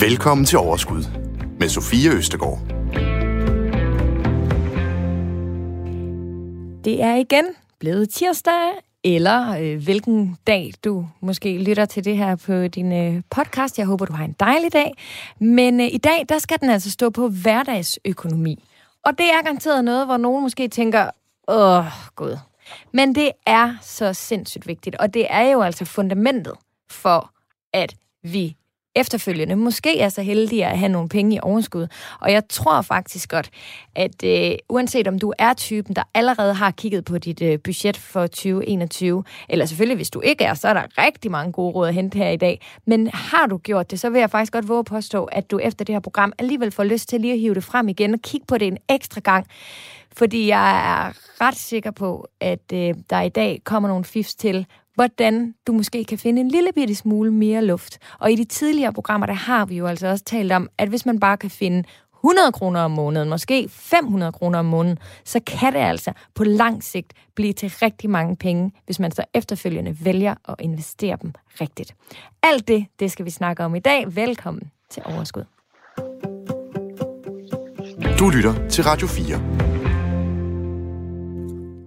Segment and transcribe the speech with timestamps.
[0.00, 1.04] Velkommen til Overskud
[1.60, 2.58] med Sofie Østegård.
[6.84, 7.44] Det er igen
[7.80, 8.70] blevet tirsdag,
[9.04, 13.78] eller øh, hvilken dag du måske lytter til det her på din øh, podcast.
[13.78, 14.92] Jeg håber, du har en dejlig dag.
[15.38, 18.64] Men øh, i dag, der skal den altså stå på hverdagsøkonomi.
[19.04, 21.10] Og det er garanteret noget, hvor nogen måske tænker,
[21.48, 21.84] åh,
[22.16, 22.36] gud.
[22.92, 26.54] Men det er så sindssygt vigtigt, og det er jo altså fundamentet
[26.90, 27.30] for,
[27.72, 28.56] at vi
[28.94, 31.86] efterfølgende måske er så heldige at have nogle penge i overskud.
[32.20, 33.50] Og jeg tror faktisk godt,
[33.94, 37.96] at øh, uanset om du er typen, der allerede har kigget på dit øh, budget
[37.96, 41.88] for 2021, eller selvfølgelig hvis du ikke er, så er der rigtig mange gode råd
[41.88, 42.60] at hente her i dag.
[42.86, 45.58] Men har du gjort det, så vil jeg faktisk godt våge at påstå, at du
[45.58, 48.20] efter det her program alligevel får lyst til lige at hive det frem igen og
[48.20, 49.46] kigge på det en ekstra gang.
[50.16, 54.66] Fordi jeg er ret sikker på, at øh, der i dag kommer nogle fifs til,
[54.94, 57.98] hvordan du måske kan finde en lille bitte smule mere luft.
[58.18, 61.06] Og i de tidligere programmer, der har vi jo altså også talt om, at hvis
[61.06, 61.84] man bare kan finde
[62.24, 66.84] 100 kroner om måneden, måske 500 kroner om måneden, så kan det altså på lang
[66.84, 71.94] sigt blive til rigtig mange penge, hvis man så efterfølgende vælger at investere dem rigtigt.
[72.42, 74.16] Alt det, det skal vi snakke om i dag.
[74.16, 75.44] Velkommen til Overskud.
[78.18, 79.71] Du lytter til Radio 4.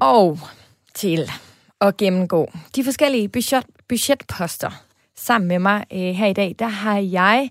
[0.02, 0.38] Og
[0.94, 1.20] til
[1.82, 4.72] at gennemgå de forskellige budget, budgetposter
[5.16, 7.50] sammen med mig øh, her i dag, der har jeg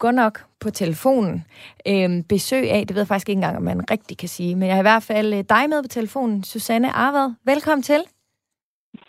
[0.00, 1.44] godt nok på telefonen
[1.88, 4.68] øh, besøg af, det ved jeg faktisk ikke engang, om man rigtig kan sige, men
[4.68, 7.34] jeg har i hvert fald øh, dig med på telefonen, Susanne Arvad.
[7.44, 8.02] Velkommen til.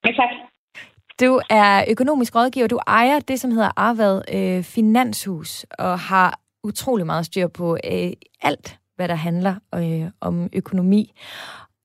[0.06, 0.30] Ja, tak.
[1.20, 2.68] Du er økonomisk rådgiver.
[2.68, 8.12] Du ejer det, som hedder Arvad øh, Finanshus, og har utrolig meget styr på øh,
[8.42, 11.14] alt, hvad der handler øh, om økonomi.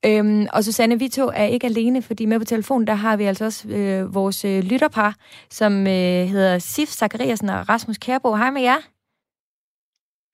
[0.07, 3.25] Øhm, og Susanne, vi to er ikke alene, fordi med på telefonen, der har vi
[3.25, 5.17] altså også øh, vores øh, lytterpar,
[5.51, 8.35] som øh, hedder Sif Zachariasen og Rasmus Kærbo.
[8.35, 8.79] Hej med jer.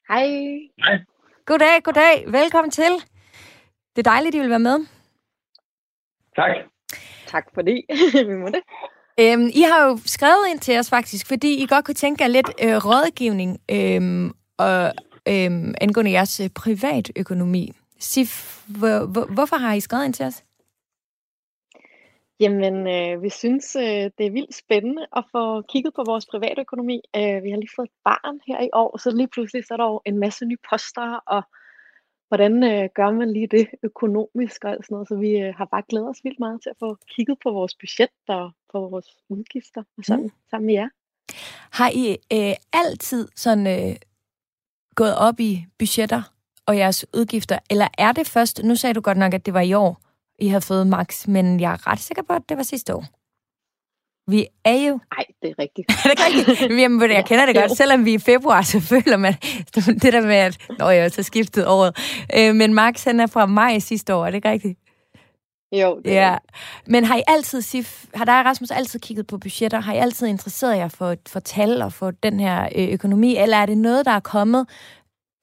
[0.08, 0.26] Hej.
[0.84, 0.98] Hej.
[1.46, 2.24] Goddag, goddag.
[2.26, 2.92] Velkommen til.
[3.96, 4.86] Det er dejligt, at I vil være med.
[6.36, 6.50] Tak.
[7.26, 7.84] Tak fordi
[8.28, 8.62] vi må det.
[9.20, 12.28] Øhm, I har jo skrevet ind til os faktisk, fordi I godt kunne tænke jer
[12.28, 14.92] lidt øh, rådgivning øhm, og,
[15.28, 17.72] øhm, angående jeres øh, privatøkonomi.
[17.98, 20.44] Sif, hvor, hvor, hvorfor har I skrevet ind til os?
[22.40, 27.00] Jamen, øh, vi synes, øh, det er vildt spændende at få kigget på vores privatøkonomi.
[27.16, 29.76] Øh, vi har lige fået et barn her i år, så lige pludselig så er
[29.76, 31.42] der jo en masse nye poster, og
[32.28, 35.08] hvordan øh, gør man lige det økonomisk og alt sådan noget.
[35.08, 37.74] Så vi øh, har bare glædet os vildt meget til at få kigget på vores
[37.74, 40.30] budget og på vores udgifter og sådan, mm.
[40.50, 40.88] sammen med jer.
[41.78, 43.96] Har I øh, altid sådan øh,
[44.94, 46.37] gået op i budgetter
[46.68, 49.60] og jeres udgifter, eller er det først, nu sagde du godt nok, at det var
[49.60, 50.00] i år,
[50.38, 53.04] I har fået max, men jeg er ret sikker på, at det var sidste år.
[54.30, 55.00] Vi er jo...
[55.16, 55.90] Nej, det er rigtigt.
[56.04, 56.80] er det rigtigt?
[56.80, 57.76] Jamen, jeg kender det godt.
[57.76, 59.32] Selvom vi er i februar, så føler man
[59.74, 60.58] det der med, at...
[60.78, 61.96] Nå, jeg har så skiftet året.
[62.36, 64.78] Øh, men Max, han er fra maj sidste år, er det ikke rigtigt?
[65.72, 66.36] Jo, det Ja.
[66.86, 69.80] Men har I altid, Sif, har dig Rasmus altid kigget på budgetter?
[69.80, 73.36] Har I altid interesseret jer for, for tal og for den her øh, økonomi?
[73.36, 74.66] Eller er det noget, der er kommet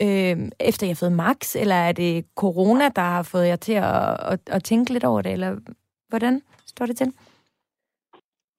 [0.02, 1.56] øh, efter jeg har fået max?
[1.56, 5.22] Eller er det corona, der har fået jer til at, at, at tænke lidt over
[5.22, 5.32] det?
[5.32, 5.58] Eller
[6.10, 7.14] hvordan står det til?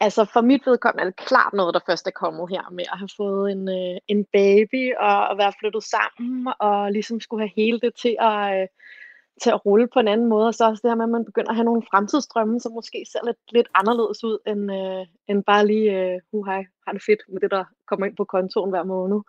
[0.00, 2.98] Altså for mit vedkommende er det klart noget, der først er kommet her med at
[2.98, 7.52] have fået en, øh, en baby og at være flyttet sammen og ligesom skulle have
[7.56, 8.68] hele det til at, øh,
[9.42, 10.46] til at rulle på en anden måde.
[10.46, 13.04] Og så også det her med, at man begynder at have nogle fremtidsdrømme, som måske
[13.12, 17.02] ser lidt, lidt anderledes ud end, øh, end bare lige, øh, uh, hej, har det
[17.06, 19.20] fedt med det, der kommer ind på kontoen hver måned.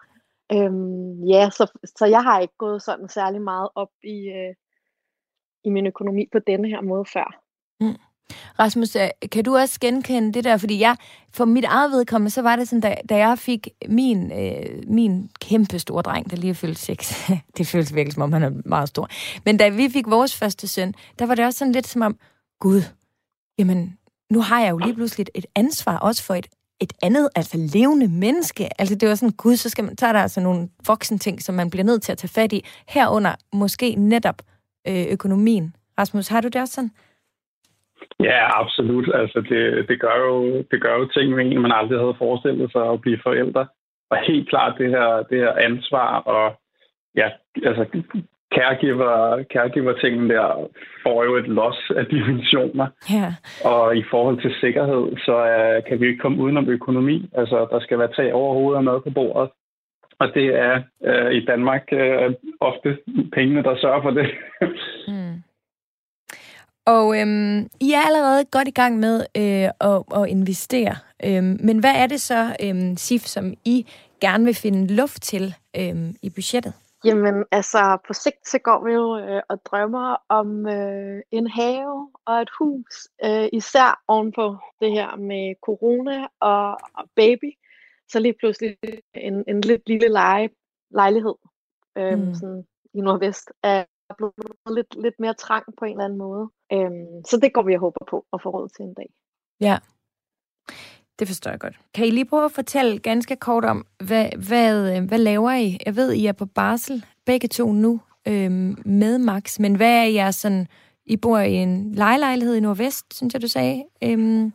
[0.53, 4.55] Øhm, ja, så, så jeg har ikke gået sådan særlig meget op i, øh,
[5.63, 7.39] i min økonomi på denne her måde før.
[7.79, 7.95] Mm.
[8.59, 10.57] Rasmus, øh, kan du også genkende det der?
[10.57, 10.95] Fordi jeg,
[11.33, 15.29] for mit eget vedkommende, så var det sådan, da, da jeg fik min, øh, min
[15.41, 18.51] kæmpe store dreng, der lige er fyldt 6, det føles virkelig som om, han er
[18.65, 19.07] meget stor.
[19.45, 22.17] Men da vi fik vores første søn, der var det også sådan lidt som om,
[22.59, 22.81] gud,
[23.59, 23.97] jamen,
[24.31, 26.47] nu har jeg jo lige pludselig et ansvar også for et,
[26.81, 28.63] et andet, altså levende menneske.
[28.79, 31.41] Altså det var sådan, gud, så, skal man, så er der altså nogle voksne ting,
[31.41, 34.39] som man bliver nødt til at tage fat i, herunder måske netop
[34.87, 35.75] øh, økonomien.
[35.99, 36.91] Rasmus, har du det også sådan?
[38.19, 39.07] Ja, absolut.
[39.13, 42.71] Altså, det, det, gør jo, det gør jo ting med en, man aldrig havde forestillet
[42.71, 43.67] sig at blive forældre.
[44.09, 46.55] Og helt klart det her, det her ansvar og
[47.15, 47.27] ja,
[47.65, 47.85] altså
[48.55, 50.69] caregiver, caregiver-tingen der
[51.03, 52.87] får jo et los af dimensioner.
[53.13, 53.33] Ja.
[53.63, 57.29] Og i forhold til sikkerhed, så uh, kan vi ikke komme udenom økonomi.
[57.33, 59.49] Altså, der skal være tag over hovedet og mad på bordet.
[60.19, 60.75] Og det er
[61.09, 62.97] uh, i Danmark uh, ofte
[63.33, 64.27] pengene, der sørger for det.
[65.07, 65.43] Mm.
[66.87, 70.95] Og øhm, I er allerede godt i gang med øh, at, at investere.
[71.25, 73.85] Øhm, men hvad er det så, øhm, SIF, som I
[74.21, 76.73] gerne vil finde luft til øhm, i budgettet?
[77.05, 82.11] Jamen, altså, på sigt så går vi jo øh, og drømmer om øh, en have
[82.25, 87.51] og et hus, øh, især ovenpå det her med corona og, og baby.
[88.09, 88.77] Så lige pludselig
[89.13, 90.49] en, en lidt lille leje,
[90.89, 91.35] lejlighed
[91.97, 92.33] øh, mm.
[92.33, 93.83] sådan i nordvest er
[94.17, 94.33] blevet
[94.75, 96.49] lidt, lidt mere trang på en eller anden måde.
[96.73, 96.91] Øh,
[97.25, 99.09] så det går vi og håber på at få råd til en dag.
[99.61, 99.77] Ja.
[101.19, 101.79] Det forstår jeg godt.
[101.93, 105.77] Kan I lige prøve at fortælle ganske kort om, hvad, hvad, øh, hvad laver I?
[105.85, 110.03] Jeg ved, I er på barsel, begge to nu, øhm, med Max, men hvad er
[110.03, 110.67] jeres sådan...
[111.09, 114.53] I bor i en lejelejlighed i Nordvest, synes jeg, du sagde, øhm,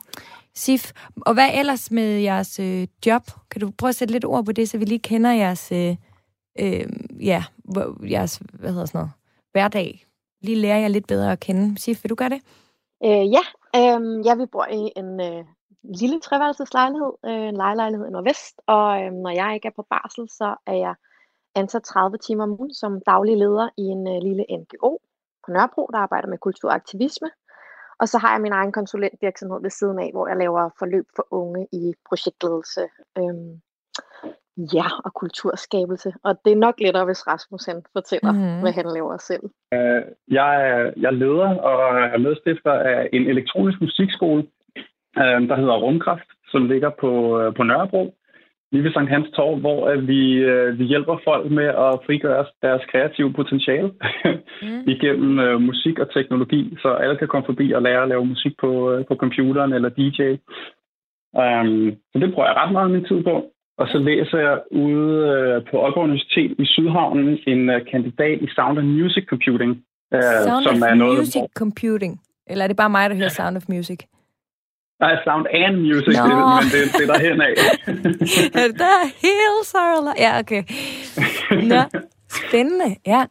[0.55, 0.93] Sif.
[1.27, 3.23] Og hvad ellers med jeres øh, job?
[3.51, 5.97] Kan du prøve at sætte lidt ord på det, så vi lige kender jeres, øh,
[6.59, 6.87] øh,
[7.21, 7.45] ja,
[8.11, 9.11] jeres hvad hedder sådan noget,
[9.53, 10.05] hverdag?
[10.43, 11.81] Lige lærer jeg lidt bedre at kende.
[11.81, 12.41] Sif, vil du gøre det?
[13.05, 13.43] Øh, ja,
[13.77, 15.45] øh, ja, vi bor i en øh,
[15.85, 20.29] lille treværelseslejlighed, øh, en lejelejlighed i Nordvest, og øh, når jeg ikke er på barsel,
[20.29, 20.95] så er jeg
[21.55, 24.99] ansat 30 timer om ugen som daglig leder i en øh, lille NGO
[25.45, 27.31] på Nørrebro, der arbejder med kulturaktivisme.
[28.01, 31.27] Og så har jeg min egen konsulentvirksomhed ved siden af, hvor jeg laver forløb for
[31.31, 32.83] unge i projektledelse
[33.19, 33.61] øhm,
[34.57, 36.13] ja, og kulturskabelse.
[36.25, 38.61] Og det er nok lettere, hvis Rasmus han fortæller, mm-hmm.
[38.61, 39.45] hvad han laver selv.
[39.77, 40.03] Uh,
[40.39, 41.79] jeg, er, jeg er leder og
[42.15, 44.47] er medstifter af en elektronisk musikskole,
[45.17, 48.15] uh, der hedder Rumkraft, som ligger på, uh, på Nørrebro
[48.73, 50.21] lige ved Sankt Hans Torv, hvor at vi,
[50.53, 53.91] øh, vi hjælper folk med at frigøre deres kreative potentiale
[54.63, 54.83] mm.
[54.95, 58.53] igennem øh, musik og teknologi, så alle kan komme forbi og lære at lave musik
[58.61, 60.21] på, øh, på computeren eller DJ.
[61.39, 63.45] Um, øhm, så det bruger jeg ret meget af min tid på.
[63.79, 68.49] Og så læser jeg ude øh, på Aalborg Universitet i Sydhavnen en uh, kandidat i
[68.55, 69.71] Sound and Music Computing.
[70.15, 71.51] Uh, Sound som of er noget, Music hvor...
[71.57, 72.21] Computing?
[72.47, 73.99] Eller er det bare mig, der hører Sound of Music?
[75.03, 76.25] Nej, sound and music, no.
[76.29, 77.55] det, men det, det er der hen af.
[78.83, 80.63] The hills are Ja, okay.
[81.73, 81.81] Nå,
[82.29, 83.23] spændende, ja.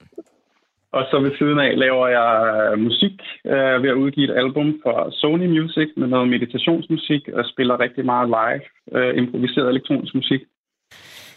[0.98, 3.16] Og så ved siden af laver jeg øh, musik
[3.46, 8.06] øh, ved at udgive et album for Sony Music med noget meditationsmusik og spiller rigtig
[8.06, 8.64] meget live,
[8.96, 10.42] øh, improviseret elektronisk musik.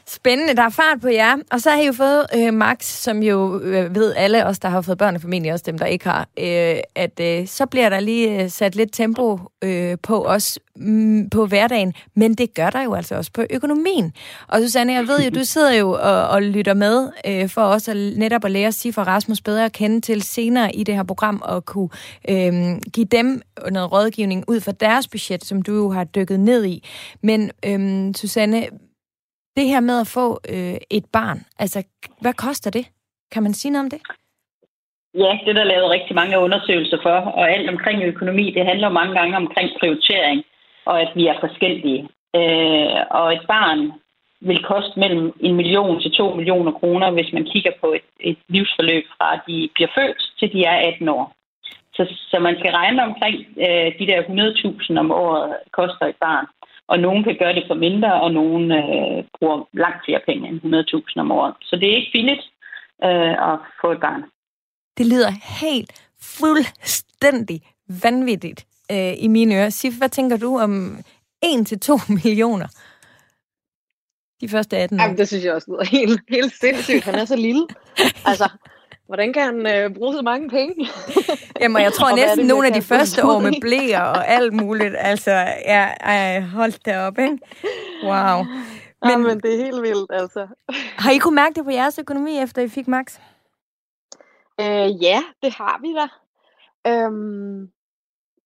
[0.07, 1.37] Spændende, der er fart på jer.
[1.51, 4.69] Og så har I jo fået øh, Max, som jo øh, ved alle os, der
[4.69, 7.89] har fået børn, og formentlig også dem, der ikke har, øh, at øh, så bliver
[7.89, 12.71] der lige øh, sat lidt tempo øh, på os mm, på hverdagen, men det gør
[12.71, 14.13] der jo altså også på økonomien.
[14.49, 17.89] Og Susanne, jeg ved jo, du sidder jo og, og lytter med øh, for os
[17.89, 21.03] at netop at lære Sif og Rasmus bedre at kende til senere i det her
[21.03, 21.89] program, og kunne
[22.29, 26.65] øh, give dem noget rådgivning ud fra deres budget, som du jo har dykket ned
[26.65, 26.89] i.
[27.23, 28.67] Men øh, Susanne,
[29.57, 31.85] det her med at få øh, et barn, altså,
[32.21, 32.87] hvad koster det?
[33.33, 34.01] Kan man sige noget om det?
[35.15, 38.89] Ja, det er der lavet rigtig mange undersøgelser for, og alt omkring økonomi, det handler
[38.89, 40.45] mange gange omkring prioritering,
[40.85, 42.01] og at vi er forskellige.
[42.39, 43.93] Øh, og et barn
[44.41, 48.39] vil koste mellem en million til to millioner kroner, hvis man kigger på et, et
[48.49, 51.35] livsforløb fra de bliver født til de er 18 år.
[51.95, 53.37] Så, så man skal regne omkring
[53.67, 56.47] øh, de der 100.000 om året koster et barn.
[56.89, 60.61] Og nogen kan gøre det for mindre, og nogen øh, bruger langt flere penge end
[60.65, 61.55] 100.000 om året.
[61.63, 62.45] Så det er ikke billigt
[63.05, 64.23] øh, at få et barn.
[64.99, 67.61] Det lyder helt fuldstændig
[68.03, 69.71] vanvittigt øh, i mine ører.
[69.71, 70.97] Sif, hvad tænker du om
[71.45, 71.49] 1-2
[72.25, 72.69] millioner?
[74.41, 75.03] De første 18 år.
[75.03, 77.05] Jamen, det synes jeg også lyder helt, helt sindssygt.
[77.05, 77.67] Han er så lille.
[78.31, 78.49] Altså,
[79.07, 80.75] Hvordan kan han øh, bruge så mange penge?
[81.61, 84.95] Jamen, jeg tror næsten det, nogle af de første år med blæer og alt muligt.
[84.99, 85.31] Altså,
[85.65, 87.39] ja, ej, holdt det op, ikke?
[88.05, 88.45] Wow.
[89.03, 90.47] Men, ja, men det er helt vildt, altså.
[90.99, 93.19] Har I kunne mærke det på jeres økonomi, efter I fik Max?
[94.61, 96.07] Øh, ja, det har vi da.
[96.87, 97.69] Øhm,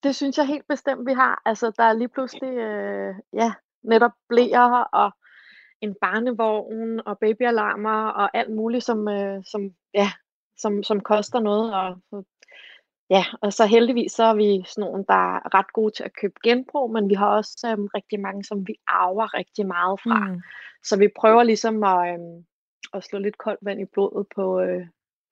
[0.03, 1.43] det synes jeg helt bestemt, vi har.
[1.45, 3.53] Altså, der er lige pludselig, øh, ja,
[3.85, 5.13] netop blæer og
[5.81, 9.61] en barnevogn og babyalarmer og alt muligt, som, øh, som
[9.95, 10.11] ja,
[10.59, 11.75] som, som koster noget.
[11.75, 12.25] Og,
[13.11, 16.17] ja, og så heldigvis så er vi sådan nogle, der er ret gode til at
[16.21, 20.27] købe genbrug, men vi har også øhm, rigtig mange, som vi arver rigtig meget fra.
[20.27, 20.41] Mm.
[20.85, 22.45] Så vi prøver ligesom at, øhm,
[22.95, 24.87] at slå lidt koldt vand i blodet på, øh,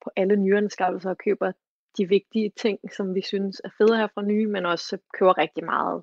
[0.04, 1.52] på alle nyanskaffelser og køber
[1.98, 5.64] de vigtige ting, som vi synes er fede her fra nye, men også køber rigtig
[5.64, 6.02] meget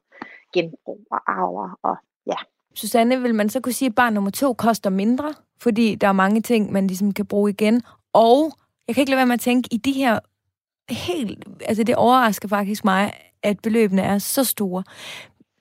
[0.53, 1.95] genbrug og arver og
[2.27, 2.35] ja.
[2.75, 6.11] Susanne, vil man så kunne sige, at barn nummer to koster mindre, fordi der er
[6.11, 7.81] mange ting, man ligesom kan bruge igen,
[8.13, 8.51] og
[8.87, 10.19] jeg kan ikke lade være med at tænke, i de her
[10.89, 11.45] helt...
[11.65, 13.13] Altså, det overrasker faktisk mig,
[13.43, 14.83] at beløbene er så store.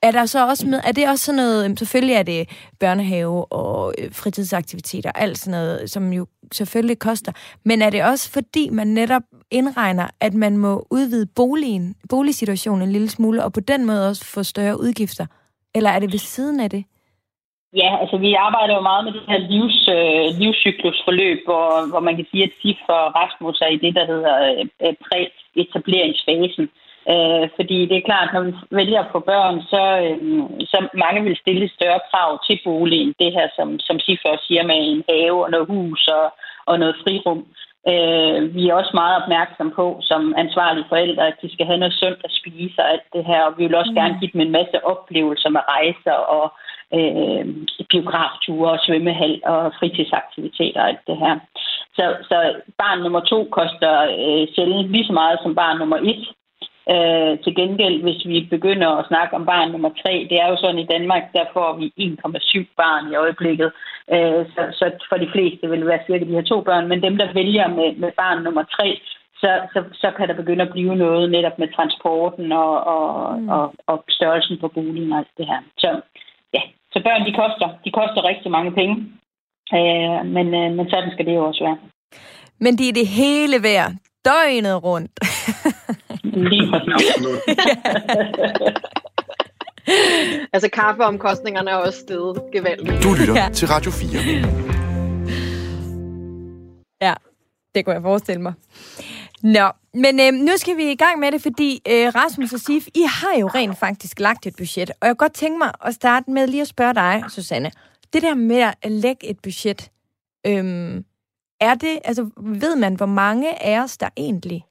[0.01, 2.49] Er der så også med, er det også sådan noget, selvfølgelig er det
[2.79, 7.31] børnehave og øh, fritidsaktiviteter, alt sådan noget, som jo selvfølgelig koster,
[7.65, 12.91] men er det også fordi, man netop indregner, at man må udvide boligen, boligsituationen en
[12.91, 15.25] lille smule, og på den måde også få større udgifter?
[15.75, 16.85] Eller er det ved siden af det?
[17.81, 22.15] Ja, altså vi arbejder jo meget med det her livs, øh, livscyklusforløb, hvor, hvor man
[22.15, 24.35] kan sige, at SIF og Rasmus er i det, der hedder
[24.83, 26.65] øh, præ-etableringsfasen.
[27.11, 30.19] Øh, fordi det er klart, når vi vælger at få børn, så, øh,
[30.71, 33.13] så mange vil stille større krav til boligen.
[33.19, 36.25] Det her, som, som SIF også siger, med en have og noget hus og,
[36.65, 37.41] og noget frirum.
[37.91, 41.99] Øh, vi er også meget opmærksom på, som ansvarlige forældre, at de skal have noget
[42.01, 43.41] sundt at spise og alt det her.
[43.47, 43.99] Og vi vil også mm.
[43.99, 46.45] gerne give dem en masse oplevelser med rejser og
[46.97, 47.45] øh,
[47.91, 51.39] biografture og svømmehal og fritidsaktiviteter og alt det her.
[51.97, 52.37] Så, så
[52.77, 56.25] barn nummer to koster øh, sjældent lige så meget som barn nummer et.
[56.93, 60.57] Øh, til gengæld, hvis vi begynder at snakke om barn nummer tre, det er jo
[60.59, 63.71] sådan i Danmark, der får vi 1,7 barn i øjeblikket.
[64.13, 67.03] Øh, så, så for de fleste vil det være cirka de her to børn, men
[67.03, 68.99] dem, der vælger med, med barn nummer tre,
[69.41, 73.49] så, så, så kan der begynde at blive noget netop med transporten og, og, mm.
[73.49, 75.61] og, og størrelsen på boligen og alt det her.
[75.77, 75.89] Så
[76.93, 78.95] så børn, de koster, de koster rigtig mange penge.
[79.77, 81.77] Øh, men, øh, men sådan skal det jo også være.
[82.59, 83.91] Men det er det hele værd,
[84.25, 85.19] døgnet rundt.
[86.23, 86.71] Lige
[90.53, 93.03] altså kaffeomkostningerne er også steget gevaldigt.
[93.03, 93.49] Du lytter ja.
[93.49, 94.09] til Radio 4.
[97.01, 97.13] Ja,
[97.75, 98.53] det kunne jeg forestille mig.
[99.43, 102.87] Nå, men øh, nu skal vi i gang med det, fordi øh, Rasmus og Sif,
[102.95, 104.89] I har jo rent faktisk lagt et budget.
[104.89, 107.71] Og jeg kunne godt tænke mig at starte med lige at spørge dig, Susanne.
[108.13, 109.91] Det der med at lægge et budget,
[110.47, 111.03] øh,
[111.61, 114.65] er det, altså ved man, hvor mange af os, der egentlig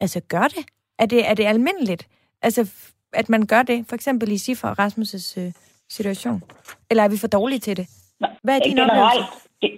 [0.00, 0.66] altså gør det?
[0.98, 2.08] Er det, er det almindeligt,
[2.42, 2.70] altså
[3.12, 5.52] at man gør det, for eksempel i Sif og Rasmus' øh,
[5.90, 6.42] situation?
[6.90, 7.88] Eller er vi for dårlige til det?
[8.42, 9.26] Hvad er din generelt,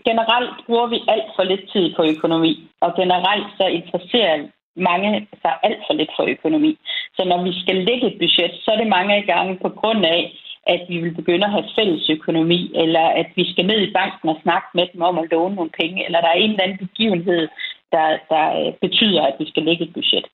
[0.09, 5.55] generelt bruger vi alt for lidt tid på økonomi, og generelt så interesserer mange sig
[5.63, 6.79] alt for lidt for økonomi.
[7.17, 10.21] Så når vi skal lægge et budget, så er det mange gange på grund af,
[10.67, 14.29] at vi vil begynde at have fælles økonomi, eller at vi skal ned i banken
[14.29, 16.87] og snakke med dem om at låne nogle penge, eller der er en eller anden
[16.87, 17.49] begivenhed,
[17.93, 20.27] der, der øh, betyder, at vi skal lægge et budget.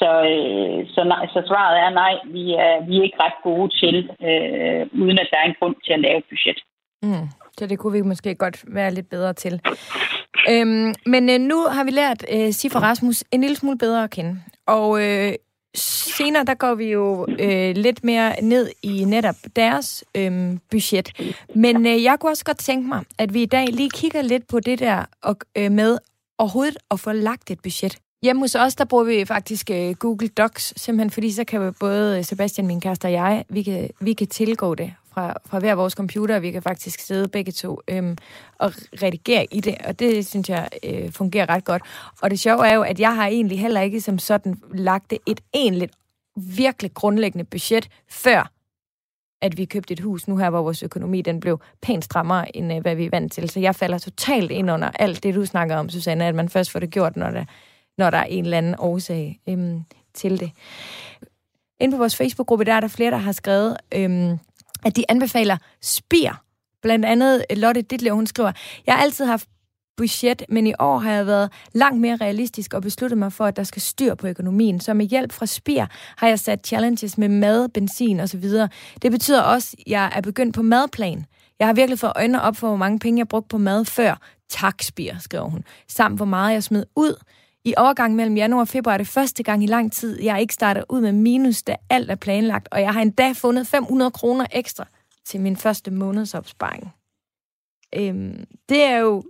[0.00, 3.68] Så, øh, så, nej, så svaret er nej, vi er, vi er ikke ret gode
[3.80, 3.96] til,
[4.28, 6.58] øh, uden at der er en grund til at lave et budget.
[7.02, 7.26] Mm.
[7.58, 9.60] Så det kunne vi måske godt være lidt bedre til.
[10.50, 14.10] Øhm, men øh, nu har vi lært øh, Sifra Rasmus en lille smule bedre at
[14.10, 14.40] kende.
[14.66, 15.32] Og øh,
[15.76, 21.12] senere, der går vi jo øh, lidt mere ned i netop deres øh, budget.
[21.54, 24.46] Men øh, jeg kunne også godt tænke mig, at vi i dag lige kigger lidt
[24.48, 25.98] på det der og, øh, med
[26.38, 27.98] overhovedet at få lagt et budget.
[28.22, 31.70] Hjemme hos os, der bruger vi faktisk øh, Google Docs, simpelthen fordi så kan vi
[31.80, 35.58] både øh, Sebastian, min kæreste og jeg, vi kan, vi kan tilgå det fra, fra
[35.58, 38.16] hver vores computer, og vi kan faktisk sidde begge to øhm,
[38.58, 41.82] og redigere i det, og det synes jeg øh, fungerer ret godt.
[42.22, 45.18] Og det sjove er jo, at jeg har egentlig heller ikke som sådan lagt det
[45.26, 45.88] et egentlig
[46.36, 48.52] virkelig grundlæggende budget, før
[49.42, 52.72] at vi købte et hus nu her, hvor vores økonomi den blev pænt strammere, end
[52.72, 53.50] øh, hvad vi er vant til.
[53.50, 56.70] Så jeg falder totalt ind under alt det, du snakker om, Susanne, at man først
[56.70, 57.44] får det gjort, når der,
[57.98, 59.82] når der er en eller anden årsag øhm,
[60.14, 60.50] til det.
[61.80, 64.38] Inden på vores Facebook-gruppe, der er der flere, der har skrevet, øhm,
[64.86, 66.30] at de anbefaler spir.
[66.82, 68.52] Blandt andet øh, Lotte Ditlev, hun skriver,
[68.86, 69.48] jeg har altid haft
[69.96, 73.56] budget, men i år har jeg været langt mere realistisk og besluttet mig for, at
[73.56, 74.80] der skal styr på økonomien.
[74.80, 75.84] Så med hjælp fra Spir
[76.16, 78.44] har jeg sat challenges med mad, benzin osv.
[79.02, 81.26] Det betyder også, at jeg er begyndt på madplan.
[81.58, 84.20] Jeg har virkelig fået øjnene op for, hvor mange penge jeg brugte på mad før.
[84.48, 85.64] Tak, Spir, skriver hun.
[85.88, 87.22] Samt hvor meget jeg smed ud.
[87.70, 90.54] I overgang mellem januar og februar er det første gang i lang tid, jeg ikke
[90.54, 94.46] starter ud med minus, da alt er planlagt, og jeg har endda fundet 500 kroner
[94.54, 94.84] ekstra
[95.24, 96.94] til min første månedsopsparing.
[97.98, 99.22] Øhm, det, er jo,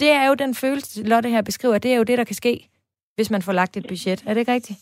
[0.00, 2.68] det er jo den følelse, Lotte her beskriver, det er jo det, der kan ske,
[3.16, 4.24] hvis man får lagt et budget.
[4.26, 4.78] Er det ikke rigtigt?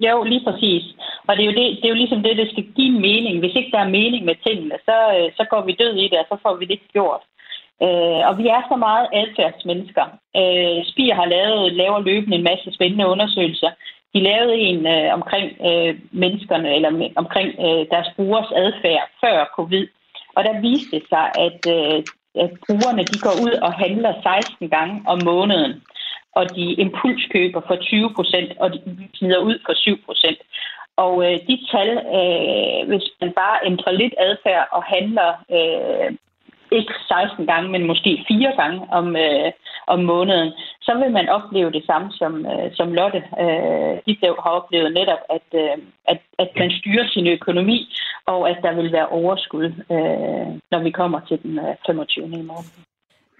[0.00, 0.84] Jo, lige præcis.
[1.28, 3.38] Og det er, jo det, det er jo ligesom det, der skal give mening.
[3.38, 6.18] Hvis ikke der er mening med tingene, så, øh, så går vi død i det,
[6.18, 7.22] og så får vi det ikke gjort.
[7.82, 10.06] Øh, og vi er så meget adfærdsmennesker.
[10.40, 13.70] Øh, Spir har lavet, laver løbende en masse spændende undersøgelser.
[14.14, 19.86] De lavede en øh, omkring øh, menneskerne, eller omkring øh, deres brugers adfærd før covid.
[20.36, 21.98] Og der viste det sig, at, øh,
[22.44, 25.82] at brugerne de går ud og handler 16 gange om måneden.
[26.38, 28.78] Og de impulskøber for 20 procent, og de
[29.14, 30.38] smider ud for 7 procent.
[30.96, 36.16] Og øh, de tal, øh, hvis man bare ændrer lidt adfærd og handler øh,
[36.80, 39.50] ikke 16 gange, men måske fire gange om, øh,
[39.86, 40.52] om måneden,
[40.86, 45.22] så vil man opleve det samme, som, øh, som Lotte øh, Ditlev har oplevet netop,
[45.36, 45.76] at, øh,
[46.12, 47.78] at, at man styrer sin økonomi,
[48.26, 52.24] og at der vil være overskud, øh, når vi kommer til den øh, 25.
[52.24, 52.68] i morgen.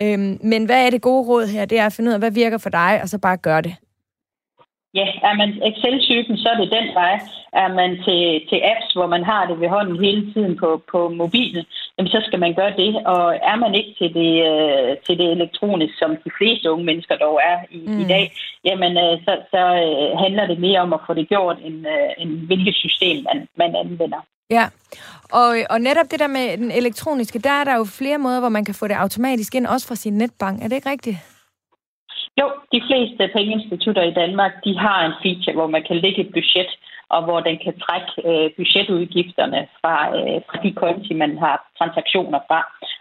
[0.02, 1.64] Øhm, men hvad er det gode råd her?
[1.64, 3.76] Det er at finde ud af, hvad virker for dig, og så bare gøre det.
[4.98, 7.14] Ja, er man Excel-typen, så er det den vej.
[7.62, 11.08] Er man til, til apps, hvor man har det ved hånden hele tiden på, på
[11.08, 12.90] mobilen, jamen så skal man gøre det.
[13.06, 17.16] Og er man ikke til det, øh, til det elektroniske, som de fleste unge mennesker
[17.16, 18.00] dog er i, mm.
[18.00, 18.24] i dag,
[18.64, 21.86] jamen øh, så, så øh, handler det mere om at få det gjort, end,
[22.18, 24.20] end hvilket system man, man anvender.
[24.50, 24.64] Ja,
[25.32, 28.48] og, og netop det der med den elektroniske, der er der jo flere måder, hvor
[28.48, 30.62] man kan få det automatisk ind, også fra sin netbank.
[30.62, 31.33] Er det ikke rigtigt?
[32.40, 36.32] Jo, de fleste pengeinstitutter i Danmark, de har en feature, hvor man kan lægge et
[36.36, 36.70] budget,
[37.14, 42.40] og hvor den kan trække øh, budgetudgifterne fra, øh, fra de konti, man har transaktioner
[42.48, 42.60] fra,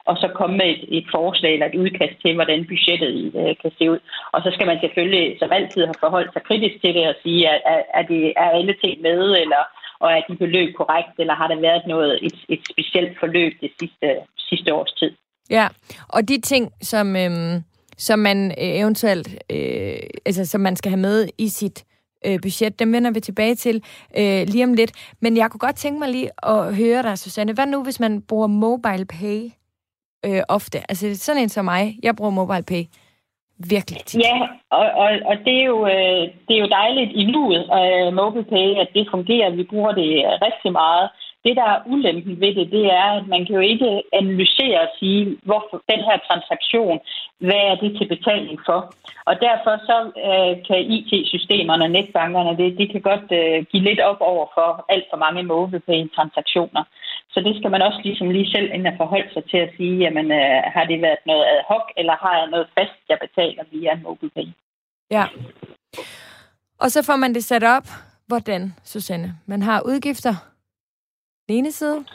[0.10, 3.72] og så komme med et, et forslag eller et udkast til, hvordan budgettet øh, kan
[3.78, 4.00] se ud.
[4.34, 7.50] Og så skal man selvfølgelig, som altid, have forholdt sig kritisk til det og sige,
[7.50, 9.63] at er, er, det, er alle ting med, eller
[10.04, 13.72] og er de beløb korrekt, eller har der været noget et, et specielt forløb det
[13.80, 14.08] sidste,
[14.50, 15.12] sidste års tid?
[15.50, 15.68] Ja,
[16.10, 17.16] og de ting, som...
[17.16, 17.73] Øh
[18.07, 19.95] som man øh, eventuelt, øh,
[20.25, 21.86] altså som man skal have med i sit
[22.25, 22.79] øh, budget.
[22.79, 23.83] Dem vender vi tilbage til
[24.17, 24.91] øh, lige om lidt.
[25.22, 27.53] Men jeg kunne godt tænke mig lige at høre dig, Susanne.
[27.53, 29.39] Hvad nu, hvis man bruger mobile pay
[30.25, 30.77] øh, ofte?
[30.89, 32.83] Altså sådan en som mig, jeg bruger mobile pay
[33.69, 34.22] virkelig tit.
[34.22, 34.38] Ja,
[34.72, 38.48] og, og, og det, er jo, øh, det er jo dejligt i nuet, øh, mobile
[38.53, 39.55] pay, at det fungerer.
[39.60, 40.10] Vi bruger det
[40.48, 41.10] rigtig meget.
[41.46, 44.90] Det, der er ulempen ved det, det er, at man kan jo ikke analysere og
[45.00, 47.00] sige, hvorfor den her transaktion,
[47.48, 48.80] hvad er det til betaling for?
[49.30, 49.98] Og derfor så
[50.28, 54.86] øh, kan IT-systemerne og netbankerne, det, de kan godt øh, give lidt op over for
[54.90, 56.84] alt for mange MobilePay-transaktioner.
[57.34, 59.96] Så det skal man også ligesom lige selv ind og forholde sig til at sige,
[60.04, 63.64] jamen øh, har det været noget ad hoc, eller har jeg noget fast, jeg betaler
[63.72, 64.48] via MobilePay?
[65.12, 65.26] Ja.
[66.80, 67.88] Og så får man det sat op.
[68.28, 69.34] Hvordan, Susanne?
[69.46, 70.52] Man har udgifter
[71.48, 72.06] den ene side?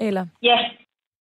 [0.00, 0.26] Eller?
[0.42, 0.58] Ja,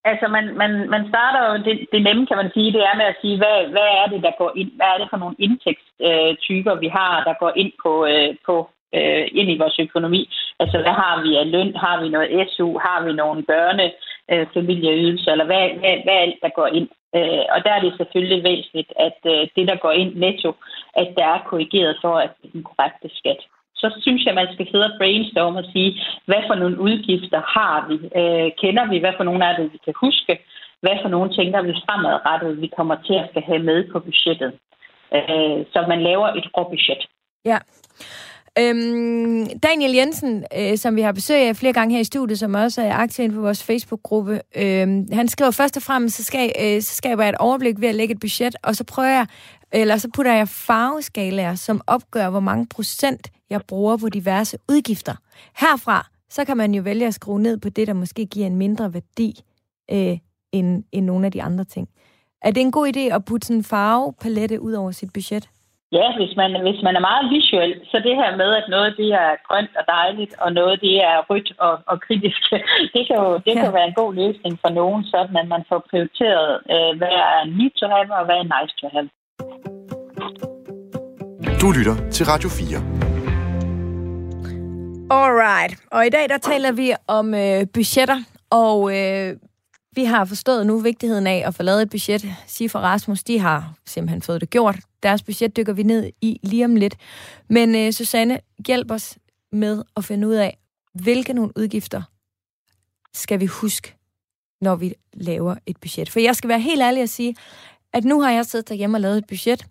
[0.04, 3.06] altså man, man, man starter jo, det, det nemme kan man sige, det er med
[3.06, 6.76] at sige, hvad, hvad er det, der går ind, hvad er det for nogle indtægtstyper,
[6.76, 8.56] vi har, der går ind på, øh, på
[8.98, 10.22] øh, ind i vores økonomi.
[10.60, 11.76] Altså, hvad har vi af løn?
[11.76, 12.78] Har vi noget SU?
[12.78, 13.92] Har vi nogle børne,
[14.32, 15.32] øh, familieydelser?
[15.32, 16.90] Eller hvad, hvad, hvad er alt, der går ind?
[17.16, 20.50] Øh, og der er det selvfølgelig væsentligt, at øh, det, der går ind netto,
[21.02, 23.42] at der er korrigeret for, at det er den korrekte skat
[23.94, 25.92] så synes jeg, man skal sidde og brainstorme og sige,
[26.26, 27.96] hvad for nogle udgifter har vi?
[28.20, 28.98] Øh, kender vi?
[29.04, 30.34] Hvad for nogle af det, vi kan huske?
[30.84, 34.52] Hvad for nogle tænker vi fremadrettet, vi kommer til at skal have med på budgettet?
[35.18, 37.04] Øh, så man laver et råbudget.
[37.46, 37.60] Ja.
[38.60, 42.54] Øhm, Daniel Jensen, øh, som vi har besøg af flere gange her i studiet, som
[42.54, 46.82] også er aktiv på vores Facebook-gruppe, øh, han skriver først og fremmest, så, skal, øh,
[46.82, 49.28] så skaber jeg et overblik ved at lægge et budget, og så prøver jeg,
[49.72, 55.16] eller så putter jeg farveskalaer, som opgør, hvor mange procent jeg bruger på diverse udgifter.
[55.60, 58.56] Herfra, så kan man jo vælge at skrue ned på det, der måske giver en
[58.56, 59.40] mindre værdi
[59.92, 60.18] øh,
[60.52, 61.90] end, end nogle af de andre ting.
[62.42, 65.50] Er det en god idé at putte sådan en farvepalette ud over sit budget?
[65.92, 69.10] Ja, hvis man, hvis man er meget visuel, så det her med, at noget det
[69.24, 72.42] er grønt og dejligt, og noget det er rødt og, og kritisk,
[72.96, 73.62] det kan jo det ja.
[73.62, 77.36] kan være en god løsning for nogen, sådan at man får prioriteret, øh, hvad er
[77.58, 79.10] need to have og hvad er nice to have.
[81.62, 82.78] Du lytter til Radio 4.
[85.12, 89.38] Alright, og i dag der taler vi om øh, budgetter, og øh,
[89.96, 92.26] vi har forstået nu vigtigheden af at få lavet et budget.
[92.48, 94.76] Sif og Rasmus, de har simpelthen fået det gjort.
[95.04, 96.98] Deres budget dykker vi ned i lige om lidt.
[97.50, 99.18] Men øh, Susanne, hjælp os
[99.52, 100.58] med at finde ud af,
[100.94, 102.02] hvilke nogle udgifter
[103.14, 103.96] skal vi huske,
[104.62, 106.10] når vi laver et budget.
[106.10, 107.36] For jeg skal være helt ærlig at sige,
[107.94, 109.66] at nu har jeg siddet derhjemme og lavet et budget,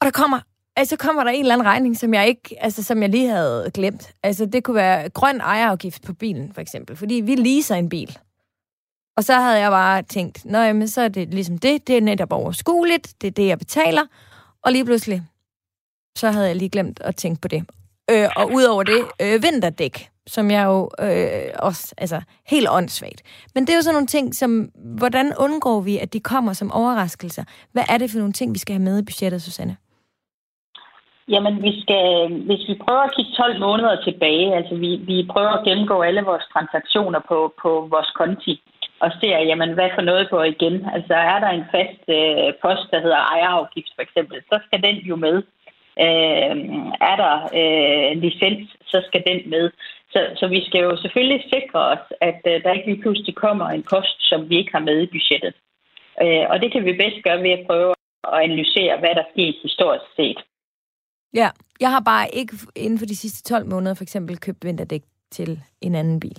[0.00, 0.40] og der kommer
[0.78, 3.70] altså kommer der en eller anden regning, som jeg ikke, altså som jeg lige havde
[3.74, 4.12] glemt.
[4.22, 6.96] Altså det kunne være grøn ejerafgift på bilen, for eksempel.
[6.96, 8.18] Fordi vi leaser en bil.
[9.16, 12.00] Og så havde jeg bare tænkt, nå jamen, så er det ligesom det, det er
[12.00, 14.02] netop overskueligt, det er det, jeg betaler.
[14.62, 15.22] Og lige pludselig,
[16.16, 17.64] så havde jeg lige glemt at tænke på det.
[18.10, 23.22] Øh, og udover det, øh, vinterdæk, som jeg jo øh, også, altså helt åndssvagt.
[23.54, 26.72] Men det er jo sådan nogle ting, som, hvordan undgår vi, at de kommer som
[26.72, 27.44] overraskelser?
[27.72, 29.76] Hvad er det for nogle ting, vi skal have med i budgettet, Susanne?
[31.32, 32.04] Jamen, vi skal,
[32.48, 36.22] hvis vi prøver at kigge 12 måneder tilbage, altså vi, vi prøver at gennemgå alle
[36.22, 38.54] vores transaktioner på, på vores konti,
[39.00, 40.86] og ser, jamen, hvad for noget går igen.
[40.94, 44.96] Altså, er der en fast øh, post, der hedder ejerafgift for eksempel, så skal den
[45.10, 45.36] jo med.
[46.06, 46.54] Øh,
[47.10, 49.70] er der øh, licens, så skal den med.
[50.12, 53.66] Så, så vi skal jo selvfølgelig sikre os, at øh, der ikke lige pludselig kommer
[53.68, 55.54] en post, som vi ikke har med i budgettet.
[56.22, 57.94] Øh, og det kan vi bedst gøre ved at prøve
[58.32, 60.40] at analysere, hvad der sker historisk set.
[61.34, 61.48] Ja,
[61.80, 65.60] jeg har bare ikke inden for de sidste 12 måneder for eksempel købt vinterdæk til
[65.80, 66.38] en anden bil.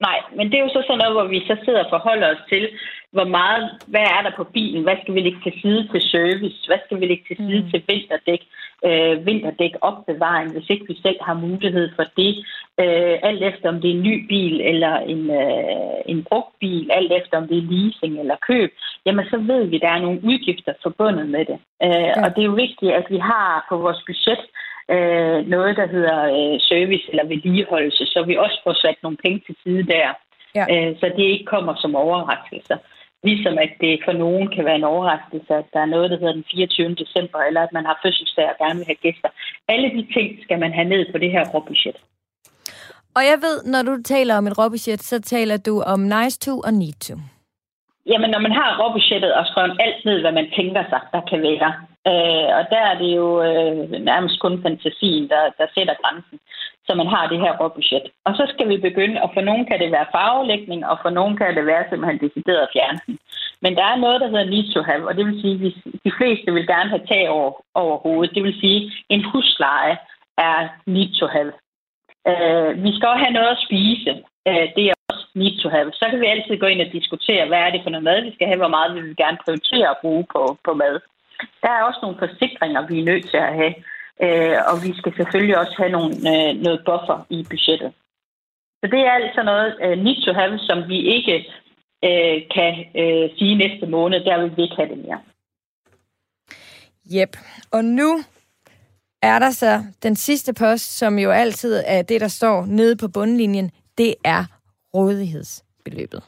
[0.00, 2.42] Nej, men det er jo så sådan noget, hvor vi så sidder og forholder os
[2.48, 2.68] til,
[3.12, 6.58] hvor meget, hvad er der på bilen, hvad skal vi lægge til side til service,
[6.66, 7.70] hvad skal vi lægge til side mm.
[7.70, 8.42] til vinterdæk,
[8.86, 12.32] øh, vinterdæk opbevaring, hvis ikke vi selv har mulighed for det,
[12.82, 16.90] øh, alt efter om det er en ny bil eller en, øh, en brugt bil,
[16.90, 18.70] alt efter om det er leasing eller køb,
[19.06, 21.58] jamen så ved vi, at der er nogle udgifter forbundet med det.
[21.84, 22.24] Øh, ja.
[22.24, 24.42] Og det er jo vigtigt, at vi har på vores budget
[24.94, 29.42] øh, noget, der hedder øh, service eller vedligeholdelse, så vi også får sat nogle penge
[29.46, 30.08] til side der,
[30.54, 30.64] ja.
[30.72, 32.76] øh, så det ikke kommer som overraskelser.
[33.24, 36.32] Ligesom at det for nogen kan være en overraskelse, at der er noget, der hedder
[36.32, 36.94] den 24.
[36.94, 39.30] december, eller at man har fødselsdag og gerne vil have gæster.
[39.68, 41.96] Alle de ting skal man have ned på det her råbudget.
[43.16, 46.54] Og jeg ved, når du taler om et råbudget, så taler du om nice to
[46.66, 47.14] og need to.
[48.10, 51.40] Jamen, når man har råbudgettet og skrevet alt ned, hvad man tænker sig, der kan
[51.48, 51.70] være,
[52.10, 56.38] øh, og der er det jo øh, nærmest kun fantasien, der, der sætter grænsen,
[56.88, 58.06] så man har det her råbudget.
[58.26, 61.36] Og så skal vi begynde, og for nogen kan det være farvelægning, og for nogen
[61.36, 63.18] kan det være simpelthen decideret fjernsen.
[63.62, 65.74] Men der er noget, der hedder need to have, og det vil sige, at
[66.06, 68.34] de fleste vil gerne have tag over, over hovedet.
[68.34, 69.96] Det vil sige, at en husleje
[70.38, 71.52] er need to have.
[72.30, 74.10] Øh, vi skal også have noget at spise.
[74.48, 75.92] Øh, det er også need to have.
[76.00, 78.32] Så kan vi altid gå ind og diskutere, hvad er det for noget mad, vi
[78.34, 80.94] skal have, hvor meget vi vil gerne prioritere at bruge på, på mad.
[81.62, 83.74] Der er også nogle forsikringer, vi er nødt til at have.
[84.24, 87.92] Øh, og vi skal selvfølgelig også have nogle, øh, noget buffer i budgettet.
[88.80, 91.36] Så det er altså noget øh, need to have, som vi ikke
[92.04, 94.24] øh, kan øh, sige næste måned.
[94.24, 95.20] Der vil vi ikke have det mere.
[97.14, 97.36] Jep.
[97.72, 98.20] Og nu
[99.22, 103.08] er der så den sidste post, som jo altid er det, der står nede på
[103.08, 103.70] bundlinjen.
[103.98, 104.44] Det er
[104.94, 106.22] rådighedsbeløbet.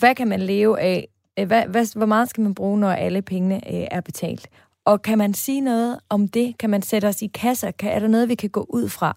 [0.00, 1.08] Hvad kan man leve af?
[1.38, 4.48] Øh, hvad, hvad, hvor meget skal man bruge, når alle pengene øh, er betalt?
[4.90, 6.58] Og kan man sige noget om det?
[6.58, 7.70] Kan man sætte os i kasser?
[7.70, 9.10] Kan, er der noget, vi kan gå ud fra?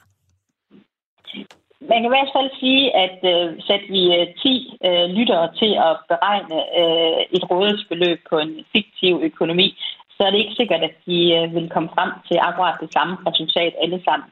[1.89, 5.71] Man kan i hvert fald sige, at øh, sætter vi øh, 10 øh, lyttere til
[5.87, 9.67] at beregne øh, et rådighedsbeløb på en fiktiv økonomi,
[10.15, 13.13] så er det ikke sikkert, at de øh, vil komme frem til akkurat det samme
[13.29, 14.29] resultat alle sammen.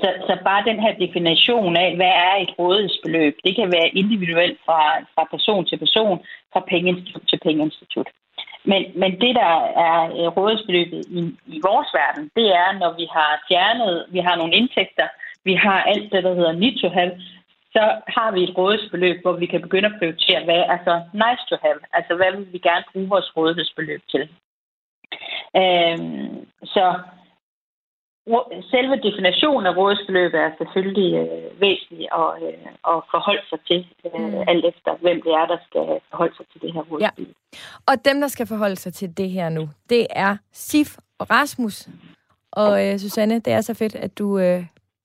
[0.00, 4.58] Så, så bare den her definition af, hvad er et rådighedsbeløb, det kan være individuelt
[4.66, 4.80] fra,
[5.14, 6.18] fra person til person,
[6.52, 8.08] fra pengeinstitut til pengeinstitut.
[8.70, 9.52] Men, men det, der
[9.86, 14.36] er øh, rådighedsbeløbet i, i vores verden, det er, når vi har fjernet, vi har
[14.36, 15.08] nogle indtægter,
[15.44, 17.12] vi har alt det, der hedder need to have,
[17.74, 17.82] så
[18.16, 21.56] har vi et rådighedsbeløb, hvor vi kan begynde at prioritere, hvad er altså nice to
[21.62, 24.28] have, altså hvad vil vi gerne bruge vores rådighedsbeløb til.
[25.56, 26.84] Øhm, så
[28.74, 34.20] selve definitionen af rådighedsbeløbet er selvfølgelig øh, væsentlig at, øh, at forholde sig til, øh,
[34.20, 34.48] mm.
[34.50, 37.36] alt efter hvem det er, der skal forholde sig til det her rådighedsbeløb.
[37.52, 37.58] Ja.
[37.90, 41.88] Og dem, der skal forholde sig til det her nu, det er Sif og Rasmus.
[42.52, 44.64] Og øh, Susanne, det er så fedt, at du øh,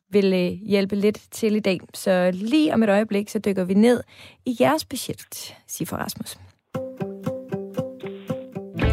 [0.09, 1.79] vil øh, hjælpe lidt til i dag.
[1.93, 4.03] Så lige om et øjeblik, så dykker vi ned
[4.45, 6.38] i jeres budget, Sif og Rasmus.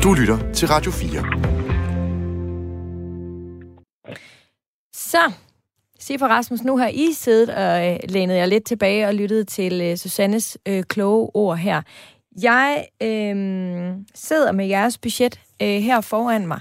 [0.02, 1.59] Du lytter til Radio 4.
[4.94, 5.32] Så,
[5.98, 9.80] Sifra Rasmus, nu har I siddet og øh, lænet jer lidt tilbage og lyttet til
[9.80, 11.82] øh, Susannes øh, kloge ord her.
[12.42, 13.36] Jeg øh,
[14.14, 16.60] sidder med jeres budget øh, her foran mig,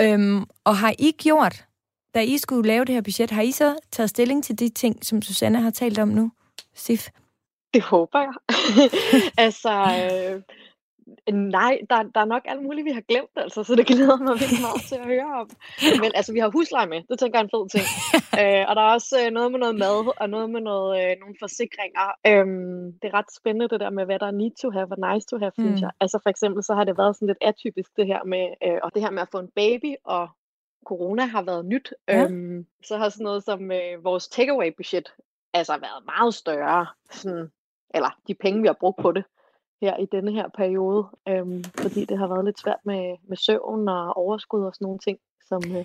[0.00, 1.64] øh, og har I gjort,
[2.14, 5.04] da I skulle lave det her budget, har I så taget stilling til de ting,
[5.04, 6.30] som Susanne har talt om nu,
[6.74, 7.08] Sif?
[7.74, 8.34] Det håber jeg.
[9.44, 10.42] altså, øh,
[11.32, 14.34] Nej, der, der er nok alt muligt, vi har glemt, altså, så det glæder mig
[14.40, 15.50] virkelig meget til at høre om.
[16.02, 17.86] Men altså, vi har husleje med, det tænker jeg er en fed ting.
[18.40, 21.16] øh, og der er også øh, noget med noget mad, og noget med noget, øh,
[21.20, 22.06] nogle forsikringer.
[22.26, 24.98] Øhm, det er ret spændende, det der med, hvad der er need to have og
[25.08, 25.64] nice to have, mm.
[25.64, 25.90] synes jeg.
[26.00, 28.90] Altså for eksempel, så har det været sådan lidt atypisk, det her med, øh, og
[28.94, 30.28] det her med at få en baby, og
[30.86, 31.94] corona har været nyt.
[32.08, 32.24] Ja.
[32.24, 35.08] Øhm, så har sådan noget som øh, vores takeaway-budget
[35.52, 37.50] altså været meget større, sådan,
[37.94, 39.24] eller de penge, vi har brugt på det
[39.80, 43.88] her i denne her periode, øhm, fordi det har været lidt svært med, med søvn
[43.88, 45.84] og overskud og sådan nogle ting, som, øh,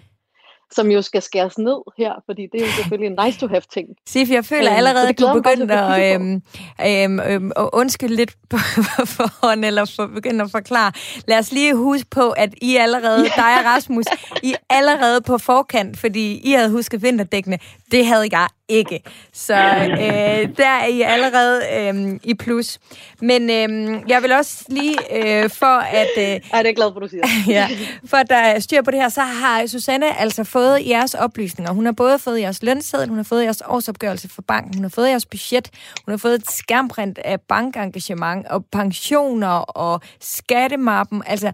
[0.71, 3.62] som jo skal skæres ned her, fordi det er jo selvfølgelig en nice to have
[3.73, 3.88] ting.
[4.08, 6.41] Sif, jeg føler øhm, allerede, at du begynder at, øhm,
[6.88, 8.58] øhm, øhm, at undskylde lidt på
[9.05, 10.91] forhånd, eller for, begynde at forklare.
[11.27, 14.05] Lad os lige huske på, at I allerede, dig og Rasmus,
[14.43, 17.60] I er allerede på forkant, fordi I havde husket vinterdækkene.
[17.91, 19.04] Det havde jeg ikke.
[19.34, 22.80] Så øh, der er I allerede øh, i plus.
[23.21, 26.08] Men øh, jeg vil også lige øh, for at...
[26.17, 27.23] Øh, Ej, det er glad for, du siger.
[27.58, 27.69] ja,
[28.06, 31.73] for at der er styr på det her, så har Susanne altså fået jeres oplysninger.
[31.73, 34.89] Hun har både fået jeres lønseddel, hun har fået jeres årsopgørelse for banken, hun har
[34.89, 35.69] fået jeres budget,
[36.06, 41.23] hun har fået et skærmprint af bankengagement og pensioner og skattemappen.
[41.25, 41.51] Altså,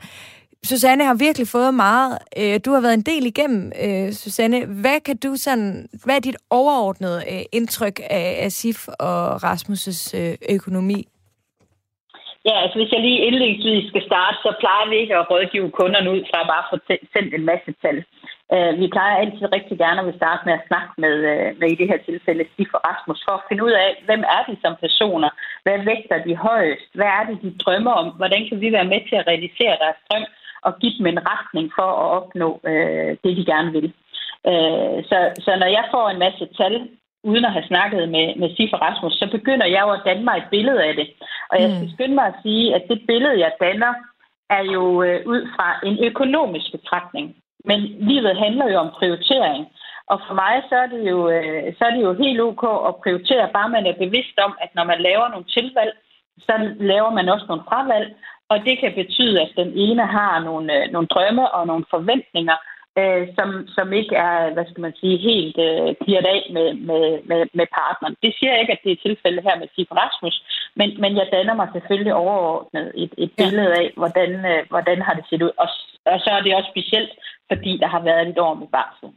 [0.70, 2.18] Susanne har virkelig fået meget.
[2.38, 4.60] Øh, du har været en del igennem, øh, Susanne.
[4.82, 10.18] Hvad kan du sådan, hvad er dit overordnede øh, indtryk af, Asif SIF og Rasmus'
[10.20, 11.00] øh, økonomi?
[12.48, 16.12] Ja, altså hvis jeg lige indledningsvis skal starte, så plejer vi ikke at rådgive kunderne
[16.16, 16.78] ud fra at bare få
[17.14, 17.98] sendt en masse tal.
[18.56, 21.68] Uh, vi plejer altid rigtig gerne at vil starte med at snakke med, uh, med
[21.72, 24.56] i det her tilfælde Stig og Rasmus, for at finde ud af, hvem er de
[24.64, 25.30] som personer?
[25.66, 26.90] Hvad vægter de højst?
[26.98, 28.08] Hvad er det, de drømmer om?
[28.20, 30.26] Hvordan kan vi være med til at realisere deres drøm
[30.62, 33.88] og give dem en retning for at opnå uh, det, de gerne vil?
[34.52, 36.90] Uh, så, så når jeg får en masse tal,
[37.24, 40.24] uden at have snakket med, med Sif og Rasmus, så begynder jeg jo at danne
[40.24, 41.08] mig et billede af det.
[41.52, 41.94] Og jeg skal mm.
[41.94, 43.94] skynde mig at sige, at det billede, jeg danner,
[44.58, 47.36] er jo øh, ud fra en økonomisk betragtning.
[47.66, 49.68] Men livet handler jo om prioritering.
[50.12, 52.96] Og for mig så er, det jo, øh, så er det jo helt ok at
[53.04, 55.94] prioritere, bare man er bevidst om, at når man laver nogle tilvalg,
[56.48, 58.08] så laver man også nogle fravalg.
[58.52, 62.58] Og det kan betyde, at den ene har nogle, øh, nogle drømme og nogle forventninger,
[63.00, 67.06] øh, som, som ikke er, hvad skal man sige, helt øh, clearet af med, med,
[67.30, 68.16] med, med partneren.
[68.24, 70.36] Det siger jeg ikke, at det er tilfældet her med Sifo Rasmus,
[70.80, 75.14] men, men jeg danner mig selvfølgelig overordnet et, et billede af, hvordan, øh, hvordan har
[75.18, 75.54] det set ud.
[75.64, 75.68] Og,
[76.14, 77.12] og så er det også specielt,
[77.52, 79.10] fordi der har været et år med barsel.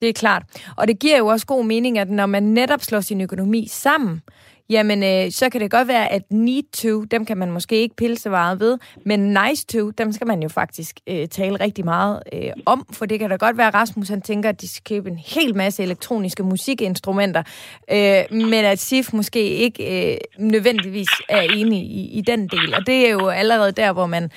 [0.00, 0.42] Det er klart.
[0.78, 4.22] Og det giver jo også god mening, at når man netop slår sin økonomi sammen,
[4.70, 7.96] jamen øh, så kan det godt være, at need to, dem kan man måske ikke
[7.96, 11.84] pille så meget ved, men nice to, dem skal man jo faktisk øh, tale rigtig
[11.84, 14.68] meget øh, om, for det kan da godt være, at Rasmus han tænker, at de
[14.68, 17.42] skal købe en hel masse elektroniske musikinstrumenter,
[17.90, 22.86] øh, men at Sif måske ikke øh, nødvendigvis er enig i, i den del, og
[22.86, 24.30] det er jo allerede der, hvor man...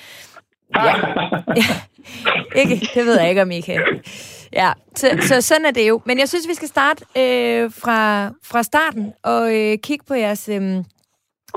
[0.76, 0.94] Ja,
[2.60, 3.80] ikke, det ved jeg ikke, om I kan
[4.54, 6.00] Ja, så, så sådan er det jo.
[6.04, 10.48] Men jeg synes, vi skal starte øh, fra, fra starten og øh, kigge på jeres
[10.48, 10.76] øh,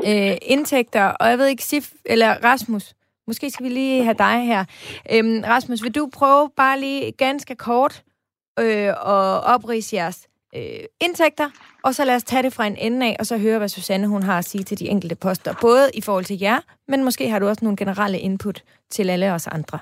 [0.06, 1.04] øh, indtægter.
[1.04, 2.94] Og jeg ved ikke, Sif eller Rasmus,
[3.28, 4.66] måske skal vi lige have dig her.
[5.12, 8.04] Øhm, Rasmus, vil du prøve bare lige ganske kort
[8.60, 11.50] øh, at oprise jeres øh, indtægter,
[11.84, 14.08] og så lad os tage det fra en ende af, og så høre, hvad Susanne
[14.08, 17.30] hun har at sige til de enkelte poster, både i forhold til jer, men måske
[17.30, 19.80] har du også nogle generelle input til alle os andre.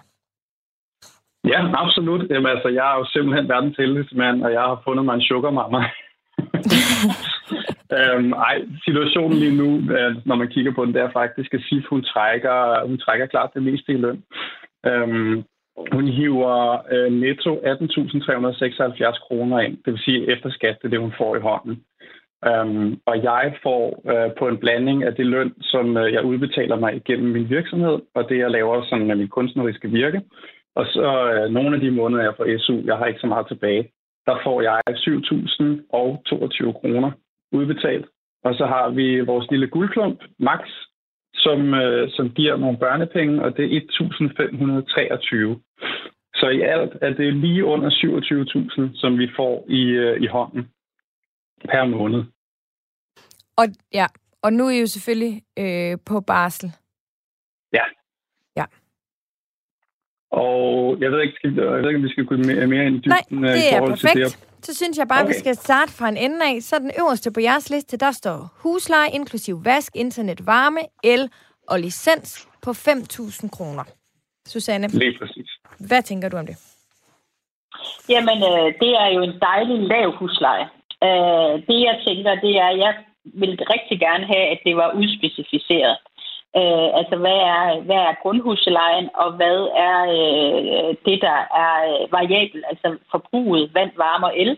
[1.52, 2.30] Ja, absolut.
[2.30, 5.22] Jamen, altså, jeg er jo simpelthen verdens heldigste mand, og jeg har fundet mig en
[5.22, 5.80] sugar mama.
[7.98, 9.70] øhm, ej, situationen lige nu,
[10.26, 13.54] når man kigger på den, det er faktisk, at Sif, hun trækker, hun trækker klart
[13.54, 14.24] det meste i løn.
[14.86, 15.44] Øhm,
[15.92, 21.00] hun hiver øh, netto 18.376 kroner ind, det vil sige efter skat, det er det,
[21.00, 21.84] hun får i hånden.
[22.52, 26.76] Um, og jeg får uh, på en blanding af det løn, som uh, jeg udbetaler
[26.76, 30.22] mig igennem min virksomhed, og det, jeg laver sådan med min kunstneriske virke,
[30.76, 33.48] og så øh, nogle af de måneder, jeg får SU, jeg har ikke så meget
[33.48, 33.92] tilbage,
[34.26, 37.12] der får jeg 7.022 kroner
[37.52, 38.06] udbetalt.
[38.44, 40.62] Og så har vi vores lille guldklump, Max,
[41.34, 45.62] som, øh, som giver nogle børnepenge, og det er 1.523.
[46.36, 50.64] Så i alt er det lige under 27.000, som vi får i, øh, i hånden
[51.70, 52.24] per måned.
[53.58, 54.06] Og, ja,
[54.42, 56.70] og nu er I jo selvfølgelig øh, på barsel.
[57.74, 57.78] Ja.
[57.78, 58.05] Ja.
[60.44, 62.96] Og jeg ved ikke, skal, jeg ved ikke om vi skal gå mere, mere ind
[62.96, 64.14] i dybden Nej, øh, det er perfekt.
[64.14, 64.66] Til det.
[64.68, 65.34] Så synes jeg bare, okay.
[65.34, 66.56] vi skal starte fra en ende af.
[66.62, 71.30] Så den øverste på jeres liste, der står husleje, inklusiv vask, internet, varme, el
[71.72, 73.84] og licens på 5.000 kroner.
[74.48, 74.88] Susanne?
[74.88, 75.50] Lige præcis.
[75.90, 76.58] Hvad tænker du om det?
[78.10, 80.68] Jamen, øh, det er jo en dejlig lav husleje.
[81.08, 82.94] Øh, det jeg tænker, det er, at jeg
[83.42, 85.98] vil rigtig gerne have, at det var udspecificeret.
[86.60, 92.12] Øh, altså, hvad er, hvad er grundhuslejen, og hvad er øh, det, der er øh,
[92.12, 94.52] variabel, altså forbruget, vand, varme og el,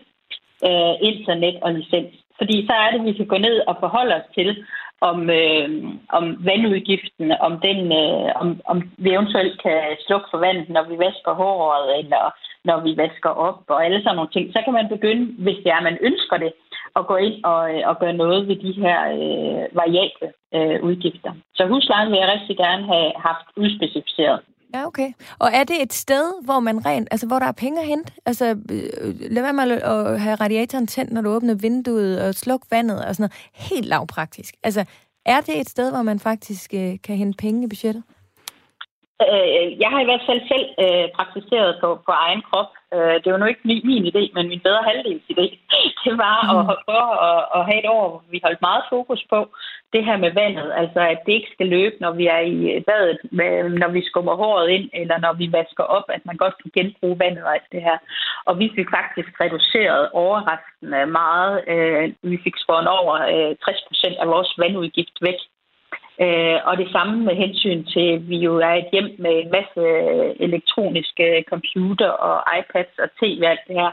[0.68, 2.14] øh, internet og licens.
[2.38, 4.64] Fordi så er det, at vi kan gå ned og forholde os til,
[5.00, 5.68] om, øh,
[6.08, 10.98] om vandudgiften, om, den, øh, om, om vi eventuelt kan slukke for vandet, når vi
[10.98, 12.24] vasker håret, eller
[12.64, 14.52] når vi vasker op, og alle sådan nogle ting.
[14.52, 16.52] Så kan man begynde, hvis det er, man ønsker det,
[16.98, 21.32] at gå ind og, øh, og gøre noget ved de her øh, variable øh, udgifter.
[21.54, 24.40] Så huslejen vil jeg rigtig gerne have haft udspecificeret.
[24.74, 25.10] Ja, okay.
[25.38, 28.12] Og er det et sted, hvor man rent, altså hvor der er penge at hente?
[28.26, 32.62] Altså, øh, lad være med at have radiatoren tændt, når du åbner vinduet og sluk
[32.70, 33.70] vandet og sådan noget.
[33.70, 34.54] Helt lavpraktisk.
[34.62, 34.84] Altså,
[35.26, 38.02] er det et sted, hvor man faktisk øh, kan hente penge i budgettet?
[39.26, 42.70] Øh, jeg har i hvert fald selv øh, praktiseret på, på egen krop.
[42.94, 45.46] Øh, det var nu ikke min, min idé, men min bedre halvdels idé.
[46.04, 46.70] Det var mm.
[46.72, 49.38] at prøve at, at have et år, hvor vi holdt meget fokus på
[49.92, 50.68] det her med vandet.
[50.80, 53.18] Altså, at det ikke skal løbe, når vi er i badet,
[53.82, 57.18] når vi skummer håret ind, eller når vi vasker op, at man godt kan genbruge
[57.18, 57.98] vandet og alt det her.
[58.44, 61.54] Og vi fik faktisk reduceret overraskende meget.
[61.72, 65.40] Øh, vi fik skåret over øh, 60 procent af vores vandudgift væk
[66.24, 69.50] Øh, og det samme med hensyn til, at vi jo er et hjem med en
[69.56, 73.90] masse øh, elektroniske øh, computer og iPads og tv og alt det her.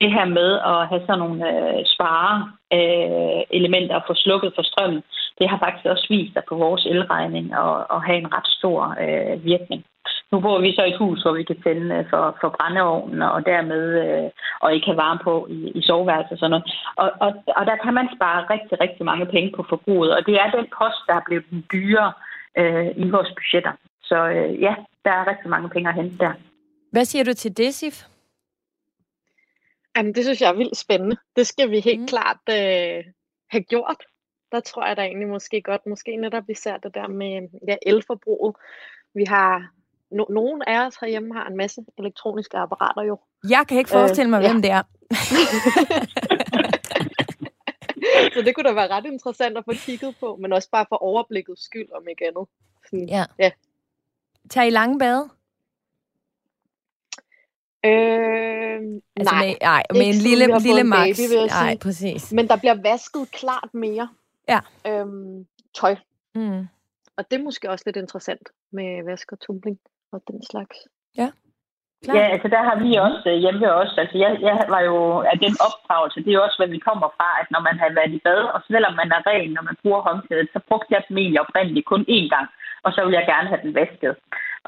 [0.00, 2.34] Det her med at have sådan nogle øh, spare
[2.76, 5.02] øh, elementer og få slukket for strømmen,
[5.38, 8.96] det har faktisk også vist sig på vores elregning og, og have en ret stor
[9.04, 9.84] øh, virkning.
[10.32, 13.22] Nu bor vi så i et hus, hvor vi kan tænde øh, for, for brændeovnen
[13.22, 16.66] og dermed øh, og ikke have varme på i, i soveværelset og sådan noget.
[16.96, 20.34] Og, og, og der kan man spare rigtig, rigtig mange penge på forbruget, og det
[20.34, 22.12] er den post, der er blevet dyrere
[22.60, 23.72] øh, i vores budgetter.
[24.02, 26.32] Så øh, ja, der er rigtig mange penge at hente der.
[26.92, 27.96] Hvad siger du til det, Sif?
[29.96, 31.16] Jamen, det synes jeg er vildt spændende.
[31.36, 32.06] Det skal vi helt mm.
[32.06, 33.04] klart øh,
[33.50, 34.00] have gjort.
[34.54, 37.76] Der tror jeg da egentlig måske godt, måske netop vi ser det der med ja,
[37.82, 38.56] elforbruget.
[39.14, 39.70] Vi har,
[40.10, 43.18] no, nogen af os herhjemme har en masse elektroniske apparater jo.
[43.48, 44.62] Jeg kan ikke forestille mig, øh, hvem ja.
[44.62, 44.82] det er.
[48.34, 50.96] Så det kunne da være ret interessant at få kigget på, men også bare for
[50.96, 52.48] overblikket skyld, om ikke andet.
[52.90, 53.24] Sådan, ja.
[53.38, 53.50] ja.
[54.50, 55.28] Tag i lange bade?
[57.84, 58.80] Øh,
[59.16, 61.16] altså nej, med, nej, med en lille, lille max.
[61.16, 62.32] Baby, nej, præcis.
[62.32, 64.08] Men der bliver vasket klart mere
[64.48, 64.60] ja.
[64.86, 65.96] øhm, tøj.
[66.34, 66.68] Mm.
[67.16, 69.78] Og det er måske også lidt interessant med vask og tumbling
[70.12, 70.76] og den slags.
[71.16, 71.28] Ja.
[72.04, 72.16] Klar.
[72.16, 73.94] Ja, altså der har vi også øh, hjemme også.
[74.02, 74.96] Altså jeg, jeg var jo
[75.32, 77.88] af den opdragelse, det er jo også, hvad vi kommer fra, at når man har
[77.98, 81.02] været i bad, og selvom man er ren, når man bruger håndklædet, så brugte jeg
[81.08, 82.48] dem egentlig oprindeligt kun én gang,
[82.84, 84.14] og så vil jeg gerne have den vasket.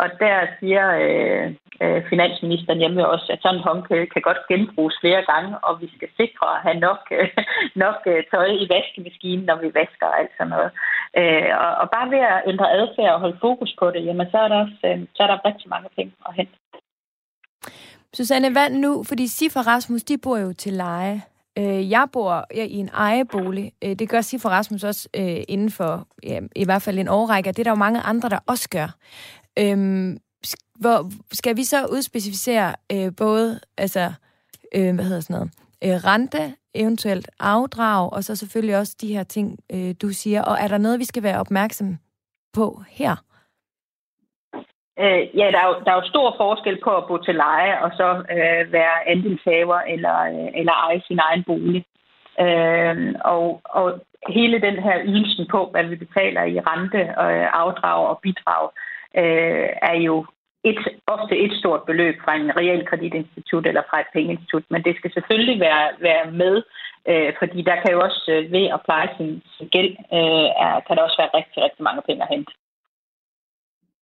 [0.02, 1.46] Og der siger øh,
[1.82, 5.88] øh, finansministeren hjemme også, at sådan en håndklæde kan godt genbruges flere gange, og vi
[5.96, 7.28] skal sikre at have nok, øh,
[7.84, 10.70] nok øh, tøj i vaskemaskinen, når vi vasker og alt sådan noget.
[11.20, 14.38] Øh, og, og bare ved at ændre adfærd og holde fokus på det, jamen så
[14.44, 16.56] er der, også, øh, så er der rigtig mange penge at hente.
[18.16, 19.04] Susanne, hvad nu?
[19.08, 21.22] Fordi Sif og Rasmus, de bor jo til leje.
[21.58, 23.72] Øh, jeg bor i en ejebolig.
[23.84, 27.08] Øh, det gør Sif og Rasmus også øh, inden for ja, i hvert fald en
[27.08, 27.48] årrække.
[27.48, 28.88] Det er der jo mange andre, der også gør.
[29.58, 30.18] Øhm,
[30.80, 30.98] hvor,
[31.32, 34.12] skal vi så udspecificere øh, både altså,
[34.74, 35.50] øh, hvad hedder sådan noget,
[35.84, 40.42] øh, rente, eventuelt afdrag, og så selvfølgelig også de her ting, øh, du siger.
[40.42, 41.98] Og er der noget, vi skal være opmærksom
[42.52, 43.14] på her?
[44.98, 47.82] Øh, ja, der er, jo, der er jo stor forskel på at bo til leje
[47.84, 51.84] og så øh, være andelshaver eller, øh, eller eje sin egen bolig.
[52.40, 58.08] Øh, og, og hele den her ydelsen på, hvad vi betaler i rente, øh, afdrag
[58.08, 58.95] og bidrag, øh,
[59.90, 60.26] er jo
[60.70, 60.78] et,
[61.14, 65.60] ofte et stort beløb fra en realkreditinstitut eller fra et pengeinstitut, men det skal selvfølgelig
[65.60, 66.54] være, være med,
[67.10, 70.72] øh, fordi der kan jo også øh, ved at pleje sin, sin gæld, øh, er,
[70.86, 72.52] kan der også være rigtig, rigtig mange penge at hente.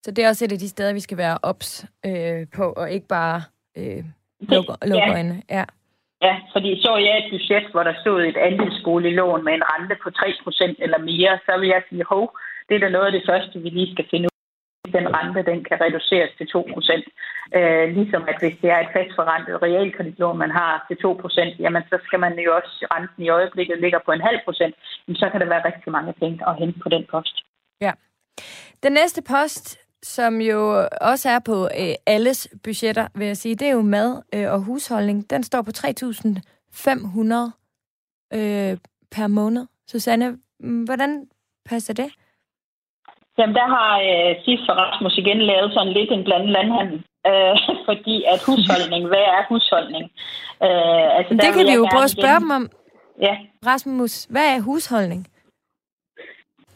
[0.05, 1.71] Så det er også et af de steder, vi skal være ops
[2.09, 3.39] øh, på, og ikke bare
[3.79, 4.03] øh,
[4.53, 5.15] lukke, lukke ja.
[5.17, 5.43] øjnene.
[5.51, 5.65] Ja.
[6.27, 10.09] Ja, fordi så jeg et budget, hvor der stod et andelsboliglån med en rente på
[10.09, 13.59] 3% eller mere, så vil jeg sige, hov, det er da noget af det første,
[13.65, 14.34] vi lige skal finde ud
[14.97, 17.03] den rente den kan reduceres til 2%
[17.59, 21.97] øh, Ligesom at hvis det er et fastforrentet realkreditlån, man har til 2% jamen så
[22.07, 24.75] skal man jo også, renten i øjeblikket ligger på en halv procent,
[25.21, 27.37] så kan der være rigtig mange penge at hente på den post.
[27.81, 27.93] Ja.
[28.83, 33.69] Den næste post, som jo også er på øh, alles budgetter, vil jeg sige, det
[33.69, 35.31] er jo mad øh, og husholdning.
[35.31, 35.91] Den står på 3.500
[38.39, 38.77] øh,
[39.11, 39.67] per måned.
[39.89, 40.39] Susanne,
[40.87, 41.29] hvordan
[41.65, 42.11] passer det?
[43.39, 46.99] Jamen, der har øh, Sif og Rasmus igen lavet sådan lidt en blandet landhandel.
[47.29, 47.57] Øh,
[47.89, 50.05] fordi at husholdning, hvad er husholdning?
[50.67, 52.51] Øh, altså, det kan vi jo prøve at spørge igen...
[52.51, 52.65] dem om.
[53.27, 53.35] Ja.
[53.71, 55.23] Rasmus, hvad er husholdning?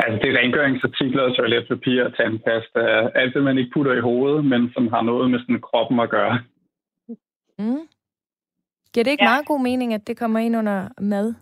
[0.02, 2.80] Altså, det er rengøringsartikler, toiletpapir, tandpasta,
[3.20, 6.10] alt det, man ikke putter i hovedet, men som har noget med sådan kroppen at
[6.10, 6.38] gøre.
[7.58, 7.82] Mm.
[8.92, 9.30] Giver det ikke ja.
[9.30, 11.34] meget god mening, at det kommer ind under mad?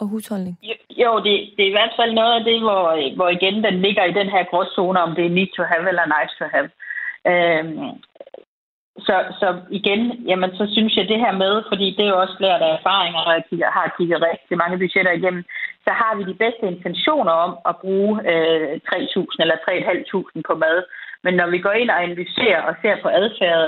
[0.00, 0.58] Og husholdning?
[1.02, 4.04] Jo, det, det er i hvert fald noget af det, hvor, hvor igen den ligger
[4.04, 6.68] i den her gråzone, om det er need to have eller nice to have.
[7.30, 7.88] Øhm,
[9.06, 12.36] så, så igen, jamen, så synes jeg det her med, fordi det er jo også
[12.40, 15.44] lært af erfaringer, og jeg har kigget rigtig mange budgetter igennem,
[15.84, 20.78] så har vi de bedste intentioner om at bruge øh, 3.000 eller 3.500 på mad.
[21.24, 23.62] Men når vi går ind og analyserer og ser på adfærd,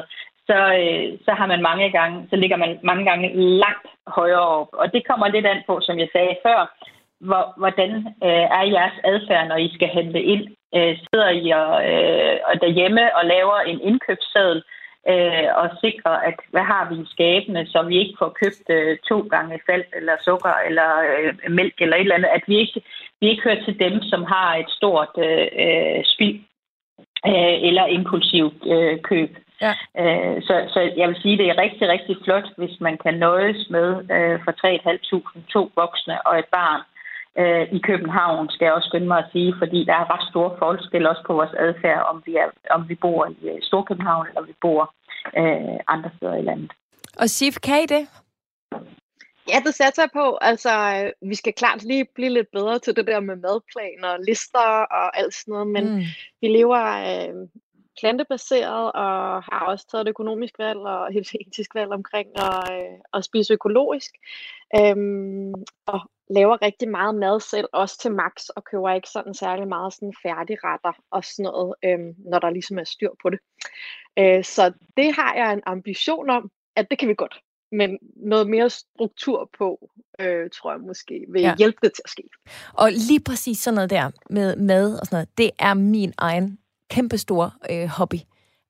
[0.48, 3.28] så, øh, så har man mange gange, så ligger man mange gange
[3.64, 4.68] langt højere op.
[4.72, 6.60] Og det kommer lidt an på, som jeg sagde før,
[7.20, 7.90] hvor, hvordan
[8.26, 10.44] øh, er jeres adfærd, når I skal handle ind?
[10.76, 14.62] Øh, sidder I og, øh, derhjemme og laver en indkøbsseddel
[15.12, 18.98] øh, og sikrer, at hvad har vi i skabene, så vi ikke får købt øh,
[19.08, 22.80] to gange salt eller sukker eller øh, mælk eller et eller andet, at vi ikke,
[23.20, 26.40] vi ikke hører til dem, som har et stort øh, øh spild
[27.26, 29.30] øh, eller impulsivt øh, køb.
[29.64, 29.72] Ja.
[30.02, 33.14] Øh, så, så jeg vil sige, at det er rigtig, rigtig flot, hvis man kan
[33.14, 36.82] nøjes med øh, for 3.500 to voksne og et barn
[37.40, 40.52] øh, i København, skal jeg også skynde mig at sige, fordi der er ret store
[40.58, 44.42] forskel også på vores adfærd, om vi, er, om vi bor i øh, Storkøbenhavn eller
[44.42, 44.94] vi bor
[45.40, 46.70] øh, andre steder i landet.
[47.20, 48.04] Og Sif, kan I det?
[49.52, 50.38] Ja, det satser jeg på.
[50.40, 50.72] Altså,
[51.22, 55.18] vi skal klart lige blive lidt bedre til det der med madplaner og lister og
[55.18, 56.02] alt sådan noget, men mm.
[56.40, 57.48] vi lever øh,
[58.00, 62.98] plantebaseret og har også taget et økonomisk valg og et etisk valg omkring at, øh,
[63.14, 64.10] at spise økologisk.
[64.76, 65.54] Øhm,
[65.86, 69.94] og laver rigtig meget mad selv, også til max, og køber ikke sådan særlig meget
[69.94, 73.38] sådan færdigretter og sådan noget, øhm, når der ligesom er styr på det.
[74.18, 77.40] Øh, så det har jeg en ambition om, at det kan vi godt.
[77.72, 79.90] Men noget mere struktur på,
[80.20, 81.54] øh, tror jeg måske vil ja.
[81.58, 82.22] hjælpe det til at ske.
[82.72, 86.58] Og lige præcis sådan noget der med mad og sådan noget, det er min egen
[86.90, 88.18] kæmpestor øh, hobby.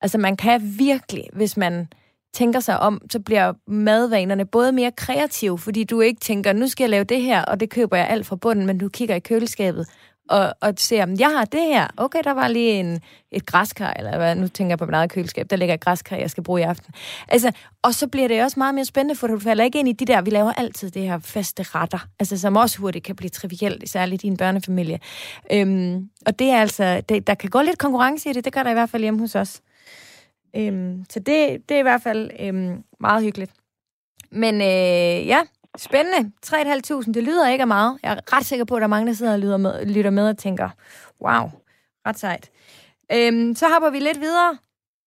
[0.01, 1.89] Altså man kan virkelig, hvis man
[2.35, 6.85] tænker sig om, så bliver madvanerne både mere kreative, fordi du ikke tænker, nu skal
[6.85, 9.21] jeg lave det her, og det køber jeg alt fra bunden, men du kigger i
[9.21, 9.89] køleskabet
[10.29, 11.87] og, og ser, om jeg har det her.
[11.97, 13.01] Okay, der var lige en,
[13.31, 16.17] et græskar, eller hvad, nu tænker jeg på min eget køleskab, der ligger et græskar,
[16.17, 16.95] jeg skal bruge i aften.
[17.29, 17.53] Altså,
[17.83, 20.05] og så bliver det også meget mere spændende, for du falder ikke ind i de
[20.05, 23.91] der, vi laver altid det her faste retter, altså som også hurtigt kan blive trivielt,
[23.91, 25.01] særligt i en børnefamilie.
[25.53, 28.63] Øhm, og det er altså, det, der kan gå lidt konkurrence i det, det gør
[28.63, 29.61] der i hvert fald hjemme hos os.
[30.57, 33.53] Øhm, så det, det er i hvert fald øhm, meget hyggeligt.
[34.31, 35.43] Men øh, ja,
[35.79, 36.33] spændende.
[36.47, 37.99] 3.500, det lyder ikke af meget.
[38.03, 40.11] Jeg er ret sikker på, at der er mange, der sidder og lytter med, lytter
[40.11, 40.69] med og tænker,
[41.21, 41.51] wow,
[42.07, 42.51] ret sejt.
[43.13, 44.59] Øhm, så hopper vi lidt videre.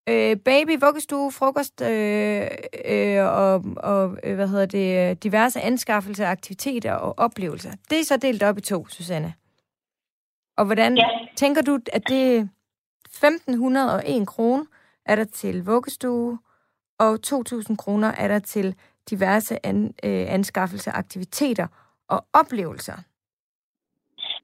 [0.10, 2.48] Øh, baby, vuggestue, frokost øh,
[2.86, 7.72] øh, og, og øh, hvad hedder det, diverse anskaffelser, aktiviteter og oplevelser.
[7.90, 9.34] Det er så delt op i to, Susanne.
[10.58, 11.08] Og hvordan ja.
[11.36, 12.50] tænker du, at det
[13.10, 14.66] 1.501 kroner
[15.06, 16.40] er der til vuggestue,
[17.00, 18.76] og 2.000 kroner er der til
[19.10, 21.68] diverse an, øh, anskaffelser, aktiviteter
[22.10, 22.98] og oplevelser.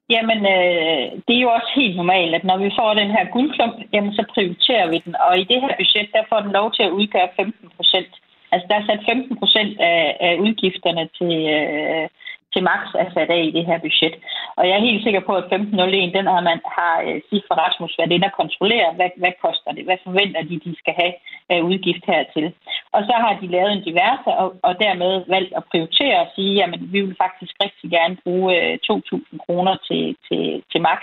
[0.10, 3.76] Jamen, øh, det er jo også helt normalt, at når vi får den her guldklump,
[3.94, 5.16] jamen, så prioriterer vi den.
[5.26, 8.12] Og i det her budget, der får den lov til at udgøre 15 procent.
[8.52, 12.08] Altså, der er sat 15 procent af, af udgifterne til, øh,
[12.54, 14.16] til max er sat af i det her budget.
[14.58, 16.96] Og jeg er helt sikker på, at 1501, den har man har
[17.34, 20.74] uh, for Rasmus været inde og kontrollere, hvad, hvad koster det, hvad forventer de, de
[20.82, 21.14] skal have
[21.50, 22.48] af udgift hertil.
[22.96, 26.54] Og så har de lavet en diverse, og, og dermed valgt at prioritere og sige,
[26.60, 31.02] jamen vi vil faktisk rigtig gerne bruge øh, 2.000 kroner til, til, til max,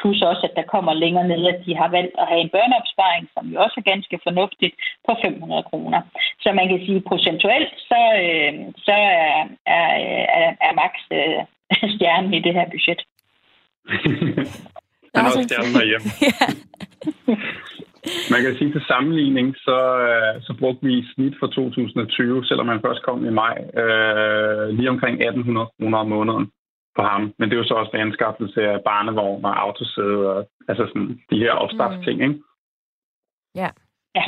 [0.00, 3.24] plus også, at der kommer længere ned, at de har valgt at have en børneopsparing,
[3.34, 4.74] som jo også er ganske fornuftigt,
[5.06, 6.00] på 500 kroner.
[6.42, 7.98] Så man kan sige, procentuelt, så,
[8.86, 9.44] så er,
[9.76, 9.88] er,
[10.40, 11.40] er, er max øh,
[11.94, 13.00] stjernen i det her budget.
[15.14, 16.08] Han er også stjernen derhjemme.
[18.32, 19.78] Man kan sige til sammenligning, så,
[20.08, 24.68] øh, så brugte vi i snit for 2020, selvom man først kom i maj, øh,
[24.68, 26.46] lige omkring 1800 kroner om måneden
[26.96, 27.34] på ham.
[27.38, 31.20] Men det er jo så også ved anskaffelse af barnevogn og autosæde og altså sådan
[31.30, 32.26] de her opstartsting, mm.
[32.26, 32.40] ikke?
[33.54, 33.68] Ja.
[34.14, 34.24] Ja.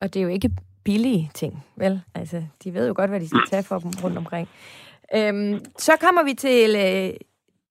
[0.00, 0.50] Og det er jo ikke
[0.84, 2.02] billige ting, vel?
[2.14, 4.48] Altså, de ved jo godt, hvad de skal tage for dem rundt omkring.
[5.16, 7.16] Øhm, så kommer vi til øh,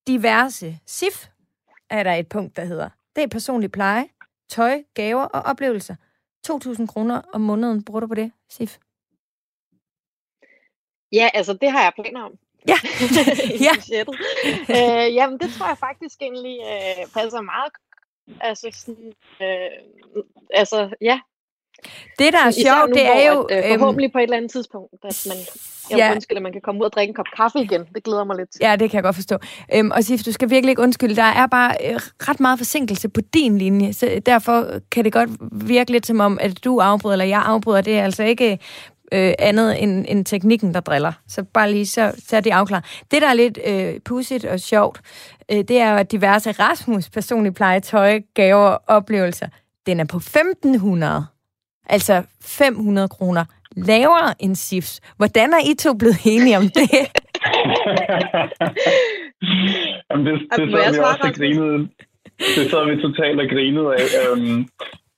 [0.07, 1.27] diverse SIF,
[1.89, 2.89] er der et punkt, der hedder.
[3.15, 4.09] Det er personlig pleje,
[4.49, 5.95] tøj, gaver og oplevelser.
[6.47, 8.77] 2.000 kroner om måneden bruger du på det, SIF?
[11.11, 12.33] Ja, altså det har jeg planer om.
[12.67, 12.75] Ja.
[13.67, 13.73] ja.
[14.69, 17.73] øh, jamen, det tror jeg faktisk egentlig øh, passer meget.
[18.41, 19.71] Altså, sådan, øh,
[20.53, 21.19] altså, ja,
[22.19, 23.43] det, der er sjovt, det er jo...
[23.43, 25.37] At, øh, øhm, forhåbentlig på et eller andet tidspunkt, at man,
[25.89, 26.11] jeg ja.
[26.11, 27.81] undskylder, at man kan komme ud og drikke en kop kaffe igen.
[27.95, 28.49] Det glæder mig lidt.
[28.61, 29.37] Ja, det kan jeg godt forstå.
[29.75, 31.15] Øhm, og Sif, du skal virkelig ikke undskylde.
[31.15, 35.29] Der er bare øh, ret meget forsinkelse på din linje, så derfor kan det godt
[35.51, 37.81] virke lidt som om, at du afbryder, eller jeg afbryder.
[37.81, 38.59] Det er altså ikke
[39.11, 41.11] øh, andet end, end teknikken, der driller.
[41.27, 42.85] Så bare lige så, så er det afklaret.
[43.11, 45.01] Det, der er lidt øh, pudsigt og sjovt,
[45.51, 49.47] øh, det er jo, at diverse Rasmus personlige plejetøj, gaver og oplevelser,
[49.85, 51.25] den er på 1500
[51.85, 53.45] altså 500 kroner
[53.77, 55.01] lavere end SIFs.
[55.17, 56.89] Hvordan er I to blevet enige om det?
[60.09, 61.77] Jamen, det, det sad vi også og grinede.
[62.57, 64.05] Det sad vi totalt og grinede af.
[64.31, 64.67] Um,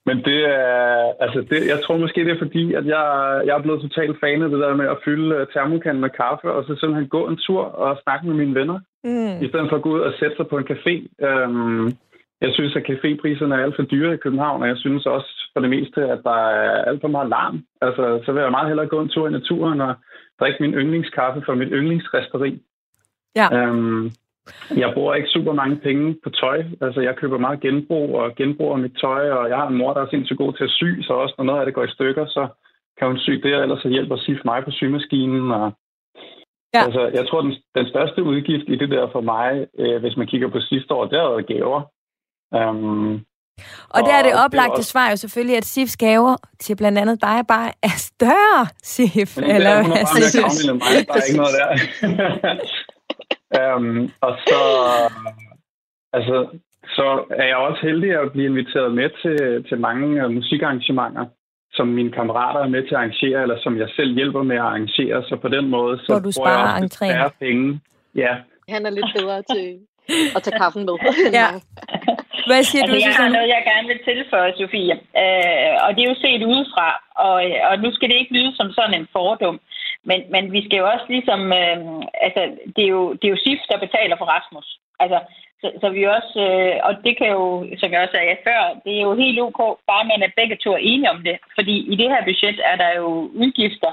[0.08, 3.04] men det er, altså det, jeg tror måske, det er fordi, at jeg,
[3.46, 6.64] jeg er blevet totalt fan af det der med at fylde termokanden med kaffe, og
[6.64, 9.44] så simpelthen gå en tur og snakke med mine venner, mm.
[9.44, 10.94] i stedet for at gå ud og sætte sig på en café.
[11.28, 11.92] Um,
[12.40, 15.60] jeg synes, at cafépriserne er alt for dyre i København, og jeg synes også for
[15.60, 17.64] det meste, at der er alt for meget larm.
[17.80, 19.94] Altså, så vil jeg meget hellere gå en tur i naturen og
[20.40, 22.62] drikke min yndlingskaffe fra mit yndlingsresteri.
[23.36, 23.46] Ja.
[23.56, 24.10] Øhm,
[24.76, 26.64] jeg bruger ikke super mange penge på tøj.
[26.80, 30.00] Altså, jeg køber meget genbrug og genbruger mit tøj, og jeg har en mor, der
[30.00, 32.26] er sindssygt god til at sy, så også når noget af det går i stykker,
[32.26, 32.48] så
[32.98, 35.50] kan hun sy det, eller så hjælper Sif mig på symaskinen.
[35.50, 35.72] Og
[36.74, 36.84] Ja.
[36.84, 40.26] Altså, jeg tror, den, den største udgift i det der for mig, øh, hvis man
[40.26, 41.82] kigger på sidste år, det er gaver.
[42.52, 43.24] Um,
[43.88, 44.90] Og der er det oplagte også...
[44.90, 49.36] svar jo selvfølgelig, at SIFs gaver til blandt andet dig bare er større, SIF.
[49.36, 50.32] Men eller hvad synes
[50.66, 50.74] du?
[50.74, 51.06] Mig.
[51.08, 51.68] Der er ikke noget der.
[53.76, 54.60] um, og så,
[56.12, 56.46] altså,
[56.96, 61.26] så er jeg også heldig at blive inviteret med til, til mange musikarrangementer,
[61.72, 64.62] som mine kammerater er med til at arrangere, eller som jeg selv hjælper med at
[64.62, 65.22] arrangere.
[65.22, 67.80] Så på den måde, så Hvor du får jeg også færre penge.
[68.14, 68.36] Ja.
[68.68, 69.78] Han er lidt bedre til
[70.36, 70.94] at tage kaffen med.
[71.40, 71.48] ja.
[72.46, 74.94] Hvad siger altså, du, Jeg har noget, jeg gerne vil tilføje, Sofie.
[75.22, 76.88] Øh, og det er jo set udefra,
[77.26, 77.36] og,
[77.70, 79.60] og nu skal det ikke lyde som sådan en fordum.
[80.08, 81.40] Men, men vi skal jo også ligesom...
[81.62, 81.78] Øh,
[82.26, 82.42] altså,
[82.76, 84.68] det er, jo, det er jo SIF, der betaler for Rasmus.
[85.02, 85.18] Altså,
[85.60, 86.34] så, så vi også...
[86.48, 87.42] Øh, og det kan jo,
[87.80, 90.70] som jeg også sagde før, det er jo helt ok, bare man er begge to
[90.72, 91.36] er enige om det.
[91.56, 93.08] Fordi i det her budget er der jo
[93.42, 93.92] udgifter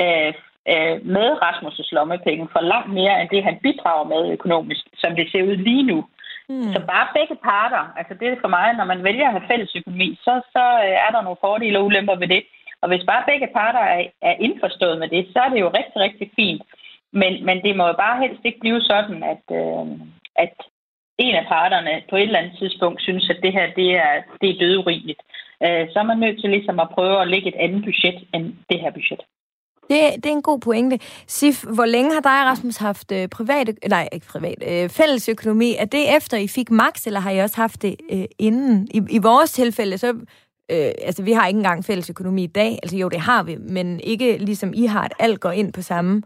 [0.00, 0.32] øh,
[0.72, 5.26] øh, med Rasmus' lommepenge for langt mere end det, han bidrager med økonomisk, som det
[5.32, 5.98] ser ud lige nu.
[6.50, 6.72] Mm.
[6.74, 9.76] Så bare begge parter, altså det er for mig, når man vælger at have fælles
[9.76, 12.42] økonomi, så, så øh, er der nogle fordele og ulemper ved det.
[12.82, 15.98] Og hvis bare begge parter er, er indforstået med det, så er det jo rigtig,
[16.06, 16.62] rigtig fint.
[17.12, 19.86] Men, men det må jo bare helst ikke blive sådan, at, øh,
[20.44, 20.54] at
[21.18, 24.50] en af parterne på et eller andet tidspunkt synes, at det her det er, det
[24.50, 25.22] er dødurimeligt.
[25.64, 28.44] Øh, så er man nødt til ligesom at prøve at lægge et andet budget end
[28.70, 29.20] det her budget.
[29.90, 30.98] Det, det er en god pointe.
[31.26, 35.28] Sif, hvor længe har dig, og Rasmus, haft øh, private, nej, ikke privat, øh, fælles
[35.28, 35.74] økonomi?
[35.78, 38.88] Er det efter, I fik max, eller har I også haft det øh, inden?
[38.90, 40.08] I, I vores tilfælde, så
[40.70, 42.78] øh, altså vi har ikke engang fælles økonomi i dag.
[42.82, 45.82] Altså jo, det har vi, men ikke ligesom I har, at alt går ind på
[45.82, 46.22] samme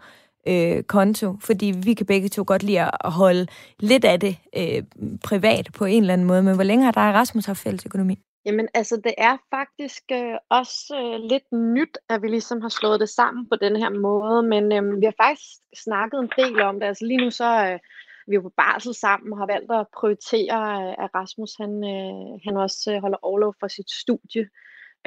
[0.49, 3.47] øh, konto, fordi vi kan begge to godt lide at holde
[3.81, 4.83] lidt af det øh,
[5.25, 6.43] privat på en eller anden måde.
[6.43, 8.19] Men hvor længe har dig og Rasmus haft fælles økonomi?
[8.47, 13.01] Jamen altså, det er faktisk øh, også øh, lidt nyt, at vi ligesom har slået
[13.01, 15.51] det sammen på den her måde, men øh, vi har faktisk
[15.85, 16.87] snakket en del om det.
[16.87, 17.79] Altså lige nu så øh,
[18.27, 22.41] vi er på barsel sammen og har valgt at prioritere, øh, at Rasmus han, øh,
[22.45, 24.49] han også øh, holder overlov for sit studie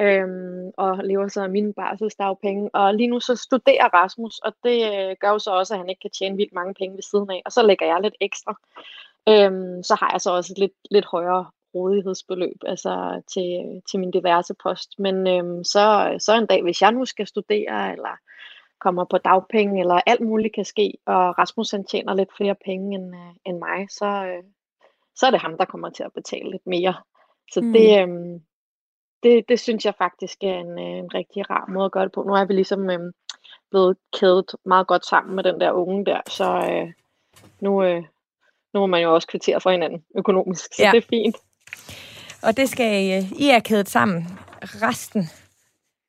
[0.00, 0.28] øh,
[0.76, 2.70] og lever så af mine barselsdagpenge.
[2.74, 5.88] Og lige nu så studerer Rasmus, og det øh, gør jo så også, at han
[5.88, 7.42] ikke kan tjene vildt mange penge ved siden af.
[7.44, 8.54] Og så lægger jeg lidt ekstra.
[9.28, 14.10] Øhm, så har jeg så også et lidt, lidt højere rådighedsbeløb altså til, til min
[14.10, 14.98] diverse post.
[14.98, 18.16] Men øhm, så, så en dag, hvis jeg nu skal studere, eller
[18.80, 22.94] kommer på dagpenge, eller alt muligt kan ske, og Rasmus han tjener lidt flere penge
[22.98, 24.42] end, øh, end mig, så, øh,
[25.16, 26.94] så er det ham, der kommer til at betale lidt mere.
[27.52, 27.72] Så mm.
[27.72, 28.40] det, øhm,
[29.22, 32.12] det, det synes jeg faktisk er en, øh, en rigtig rar måde at gøre det
[32.12, 32.22] på.
[32.22, 33.12] Nu er vi ligesom øhm,
[33.70, 36.92] blevet kædet meget godt sammen med den der unge der, så øh,
[37.60, 38.02] nu, øh,
[38.74, 40.90] nu må man jo også kvittere for hinanden økonomisk, så ja.
[40.90, 41.36] det er fint.
[42.42, 45.30] Og det skal I, øh, I er kædet sammen resten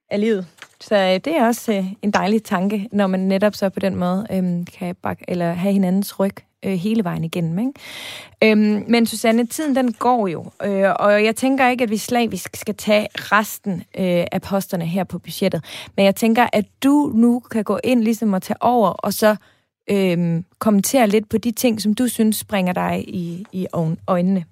[0.10, 0.48] af livet.
[0.82, 3.96] Så øh, det er også øh, en dejlig tanke, når man netop så på den
[3.96, 6.36] måde øhm, kan bakke, eller have hinandens ryg
[6.66, 7.60] øh, hele vejen igennem.
[7.60, 7.74] Ikke?
[8.44, 12.56] Øhm, men Susanne, tiden den går jo, øh, og jeg tænker ikke, at vi slavisk
[12.56, 15.64] skal tage resten øh, af posterne her på budgettet.
[15.96, 19.36] Men jeg tænker, at du nu kan gå ind ligesom og tage over, og så
[19.90, 23.68] øh, kommentere lidt på de ting, som du synes springer dig i, i
[24.08, 24.46] øjnene.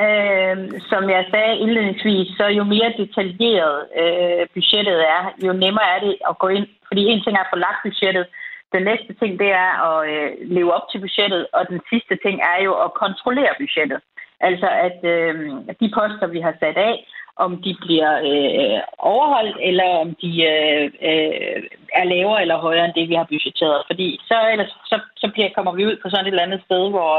[0.00, 0.56] Øh,
[0.90, 6.14] som jeg sagde indledningsvis, så jo mere detaljeret øh, budgettet er, jo nemmere er det
[6.30, 6.66] at gå ind.
[6.88, 8.26] Fordi en ting er at få lagt budgettet,
[8.72, 12.36] den næste ting det er at øh, leve op til budgettet, og den sidste ting
[12.52, 14.00] er jo at kontrollere budgettet.
[14.40, 15.34] Altså at øh,
[15.80, 16.94] de poster, vi har sat af,
[17.36, 21.62] om de bliver øh, overholdt, eller om de øh, øh,
[22.00, 23.82] er lavere eller højere end det, vi har budgetteret.
[23.86, 26.90] Fordi så, ellers, så, så bliver, kommer vi ud på sådan et eller andet sted,
[26.90, 27.12] hvor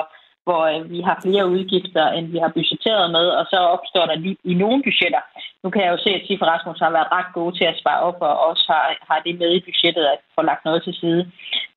[0.46, 4.16] hvor øh, vi har flere udgifter, end vi har budgetteret med, og så opstår der
[4.16, 5.22] lige i nogle budgetter.
[5.64, 8.02] Nu kan jeg jo se, at Tif Rasmus har været ret gode til at spare
[8.10, 11.22] op, og også har, har det med i budgettet at få lagt noget til side.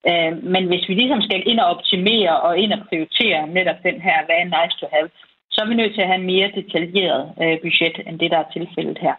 [0.08, 3.98] Øh, men hvis vi ligesom skal ind og optimere og ind og prioritere netop den
[4.06, 5.08] her, hvad er nice to have,
[5.50, 8.38] så er vi nødt til at have en mere detaljeret øh, budget, end det, der
[8.38, 9.14] er tilfældet her.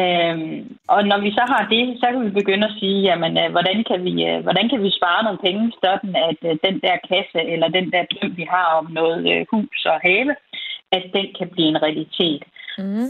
[0.00, 3.50] Øhm, og når vi så har det, så kan vi begynde at sige, jamen, øh,
[3.54, 6.96] hvordan, kan vi, øh, hvordan kan vi spare nogle penge, sådan at øh, den der
[7.10, 10.30] kasse eller den der drøm, vi har om noget øh, hus og have,
[10.96, 12.42] at den kan blive en realitet.
[12.78, 13.08] Mm.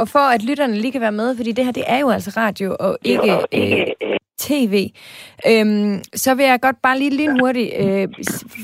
[0.00, 2.30] Og for at lytterne lige kan være med, fordi det her det er jo altså
[2.36, 4.90] radio og ikke øh, tv,
[5.48, 8.08] øhm, så vil jeg godt bare lige lynhurtigt øh,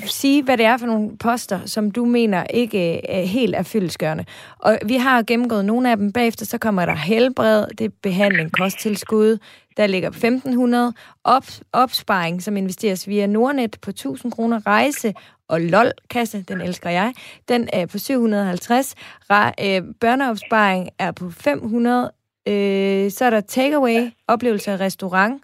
[0.07, 4.25] sige, hvad det er for nogle poster, som du mener ikke øh, helt er fyldesgørende.
[4.59, 6.13] Og vi har gennemgået nogle af dem.
[6.13, 9.39] Bagefter, så kommer der helbred, det er behandling, kosttilskud,
[9.77, 10.93] der ligger 1500,
[11.25, 15.15] op, opsparing, som investeres via Nordnet på 1000 kroner, rejse
[15.49, 17.15] og LOL-kasse, den elsker jeg,
[17.49, 18.95] den er på 750,
[19.31, 22.11] Re, øh, børneopsparing er på 500,
[22.49, 25.43] øh, så er der takeaway, oplevelse af restaurant,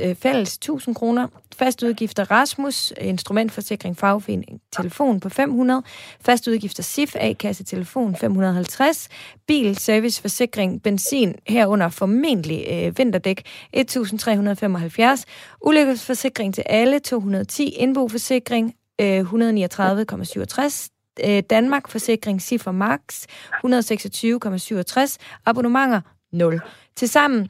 [0.00, 5.82] Øh, fælles 1000 kroner, fast udgifter Rasmus, instrumentforsikring, fagforening, telefon på 500,
[6.20, 9.08] fast udgifter SIF, A-kasse, telefon 550,
[9.46, 13.42] bil, service, forsikring, benzin, herunder formentlig øh, vinterdæk
[13.72, 15.24] 1375,
[15.64, 20.88] ulykkesforsikring til alle 210, indboforsikring øh, 139,67,
[21.24, 23.26] øh, Danmark Forsikring Siffer Max
[23.64, 25.16] 126,67,
[25.46, 26.00] abonnementer
[26.32, 26.60] 0.
[26.96, 27.48] Tilsammen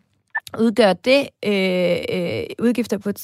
[0.58, 3.14] udgør det øh, øh, udgifter på 23.152,33,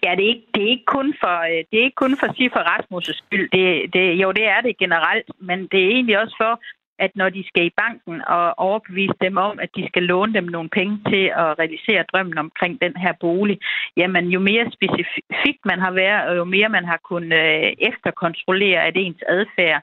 [0.04, 2.28] Ja, det er ikke, det er ikke kun for, øh, det er ikke kun for
[2.38, 3.48] Sifra Rasmus' skyld.
[3.56, 6.54] Det, det, jo, det er det generelt, men det er egentlig også for,
[7.00, 10.44] at når de skal i banken og overbevise dem om, at de skal låne dem
[10.44, 13.58] nogle penge til at realisere drømmen omkring den her bolig,
[13.98, 18.82] jamen jo mere specifikt man har været, og jo mere man har kunnet øh, efterkontrollere,
[18.88, 19.82] at ens adfærd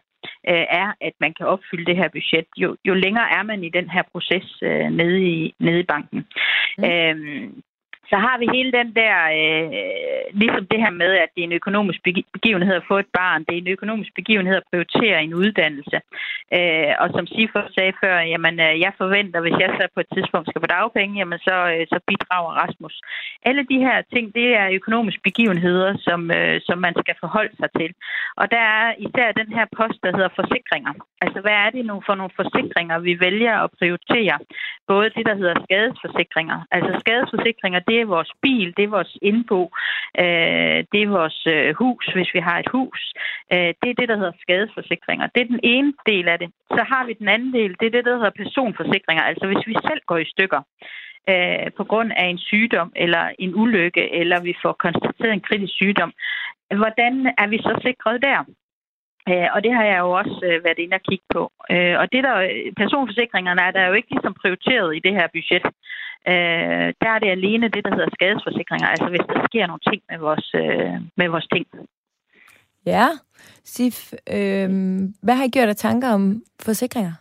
[0.51, 3.69] øh, er, at man kan opfylde det her budget, jo, jo længere er man i
[3.69, 6.27] den her proces øh, nede, i, nede i banken.
[6.79, 6.85] Mm.
[6.85, 7.63] Øhm,
[8.11, 9.69] så har vi hele den der, øh,
[10.41, 12.01] ligesom det her med, at det er en økonomisk
[12.37, 15.99] begivenhed at få et barn, det er en økonomisk begivenhed at prioritere en uddannelse.
[16.57, 20.11] Øh, og som Sifo sagde før, jamen øh, jeg forventer, hvis jeg så på et
[20.15, 22.95] tidspunkt skal på dagpenge, jamen så, øh, så bidrager Rasmus.
[23.49, 27.71] Alle de her ting, det er økonomiske begivenheder, som, øh, som man skal forholde sig
[27.81, 27.91] til.
[28.41, 30.93] Og der er især den her post, der hedder forsikringer.
[31.25, 34.37] Altså hvad er det nu for nogle forsikringer, vi vælger at prioritere?
[34.93, 36.59] Både det, der hedder skadesforsikringer.
[36.77, 39.61] Altså skadesforsikringer, det er vores bil, det er vores indbo,
[40.23, 43.01] øh, det er vores øh, hus, hvis vi har et hus.
[43.53, 45.27] Øh, det er det, der hedder skadesforsikringer.
[45.35, 46.49] Det er den ene del af det.
[46.77, 49.25] Så har vi den anden del, det er det, der hedder personforsikringer.
[49.31, 50.61] Altså hvis vi selv går i stykker
[51.31, 55.75] øh, på grund af en sygdom eller en ulykke, eller vi får konstateret en kritisk
[55.75, 56.13] sygdom,
[56.81, 58.39] hvordan er vi så sikret der?
[59.31, 61.43] Øh, og det har jeg jo også øh, været inde og kigge på.
[61.75, 62.37] Øh, og det der,
[62.77, 65.67] personforsikringerne er der jo ikke ligesom prioriteret i det her budget.
[67.03, 70.19] Der er det alene det, der hedder skadesforsikringer, altså hvis der sker nogle ting med
[70.19, 70.47] vores,
[71.17, 71.67] med vores ting.
[72.87, 73.07] Ja,
[73.65, 74.69] Sif, øh,
[75.23, 77.13] hvad har I gjort af tanker om forsikringer?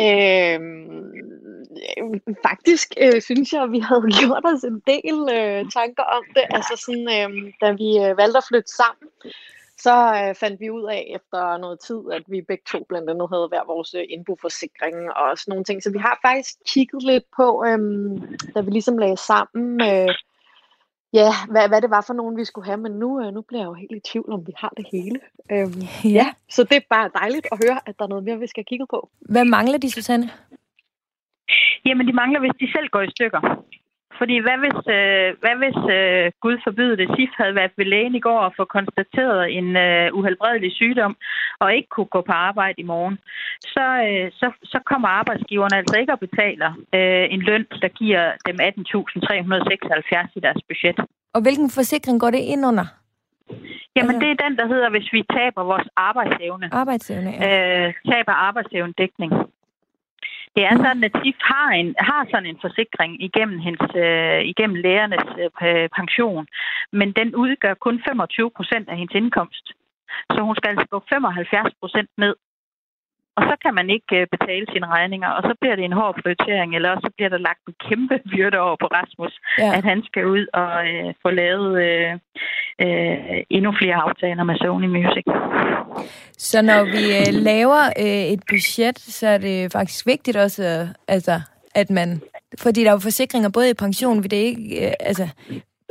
[0.00, 0.92] Øhm,
[2.46, 6.44] faktisk øh, synes jeg, at vi havde gjort os en del øh, tanker om det.
[6.50, 9.08] Altså sådan, øh, da vi øh, valgte at flytte sammen,
[9.78, 13.28] så øh, fandt vi ud af efter noget tid, at vi begge to blandt andet
[13.32, 15.82] havde hver vores øh, indboforsikring og sådan nogle ting.
[15.82, 17.78] Så vi har faktisk kigget lidt på, øh,
[18.54, 20.14] da vi ligesom lagde sammen, øh,
[21.12, 22.76] ja, hvad, hvad det var for nogen, vi skulle have.
[22.76, 25.18] Men nu, øh, nu bliver jeg jo helt i tvivl, om vi har det hele.
[25.52, 26.10] Øhm, ja.
[26.10, 28.64] ja, så det er bare dejligt at høre, at der er noget mere, vi skal
[28.64, 29.10] kigge på.
[29.20, 30.30] Hvad mangler de, Susanne?
[31.86, 33.40] Jamen, de mangler, hvis de selv går i stykker.
[34.18, 38.14] Fordi hvad hvis, øh, hvad hvis øh, Gud forbyde det, SIF havde været ved lægen
[38.14, 41.16] i går og få konstateret en øh, uhelbredelig sygdom
[41.62, 43.18] og ikke kunne gå på arbejde i morgen,
[43.74, 48.22] så, øh, så, så kommer arbejdsgiverne altså ikke og betaler øh, en løn, der giver
[48.46, 50.98] dem 18.376 i deres budget.
[51.34, 52.86] Og hvilken forsikring går det ind under?
[53.96, 56.68] Jamen, det er den, der hedder, hvis vi taber vores arbejdsevne.
[56.72, 57.86] Arbejdsevne, ja.
[57.86, 59.32] Øh, taber arbejdsevnedækning.
[60.56, 64.76] Det er sådan, at SIF har, en, har sådan en forsikring igennem, hendes, øh, igennem
[64.84, 65.26] lærernes
[65.66, 66.46] øh, pension,
[66.92, 69.66] men den udgør kun 25 procent af hendes indkomst.
[70.32, 72.34] Så hun skal altså gå 75 procent ned.
[73.36, 76.14] Og så kan man ikke øh, betale sine regninger, og så bliver det en hård
[76.22, 79.70] prioritering, eller så bliver der lagt en kæmpe byrde over på Rasmus, ja.
[79.76, 82.12] at han skal ud og øh, få lavet øh,
[82.84, 85.24] øh, endnu flere aftaler med Sony Music.
[86.38, 90.88] Så når vi øh, laver øh, et budget, så er det faktisk vigtigt også, øh,
[91.08, 91.40] altså,
[91.74, 92.20] at man...
[92.58, 94.86] Fordi der er jo forsikringer både i pension, vi det ikke...
[94.86, 95.28] Øh, altså,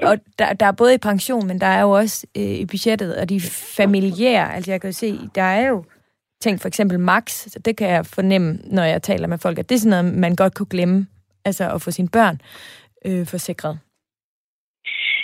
[0.03, 3.15] og der, der er både i pension, men der er jo også øh, i budgettet,
[3.15, 3.41] og de
[3.77, 5.83] familiære, altså jeg kan jo se, der er jo
[6.41, 9.69] ting, for eksempel max, så det kan jeg fornemme, når jeg taler med folk, at
[9.69, 11.07] det er sådan noget, man godt kunne glemme,
[11.45, 12.37] altså at få sine børn
[13.07, 13.79] øh, forsikret.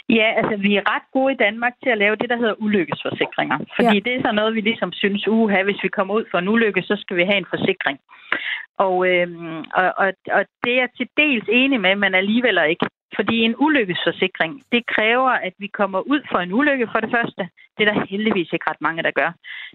[0.09, 3.57] Ja, altså vi er ret gode i Danmark til at lave det, der hedder ulykkesforsikringer.
[3.76, 4.05] Fordi ja.
[4.05, 6.82] det er så noget, vi ligesom synes, uha, hvis vi kommer ud for en ulykke,
[6.82, 7.97] så skal vi have en forsikring.
[8.86, 9.28] Og, øh,
[9.80, 12.86] og, og, og det er jeg til dels enig med, men alligevel ikke.
[13.18, 17.43] Fordi en ulykkesforsikring, det kræver, at vi kommer ud for en ulykke for det første.
[17.78, 19.32] Det er der heldigvis ikke ret mange, der gør.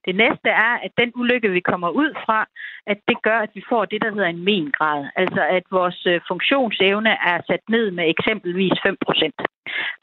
[0.07, 2.47] Det næste er, at den ulykke, vi kommer ud fra,
[2.87, 5.01] at det gør, at vi får det, der hedder en mengrad.
[5.17, 9.39] Altså at vores øh, funktionsevne er sat ned med eksempelvis 5 procent.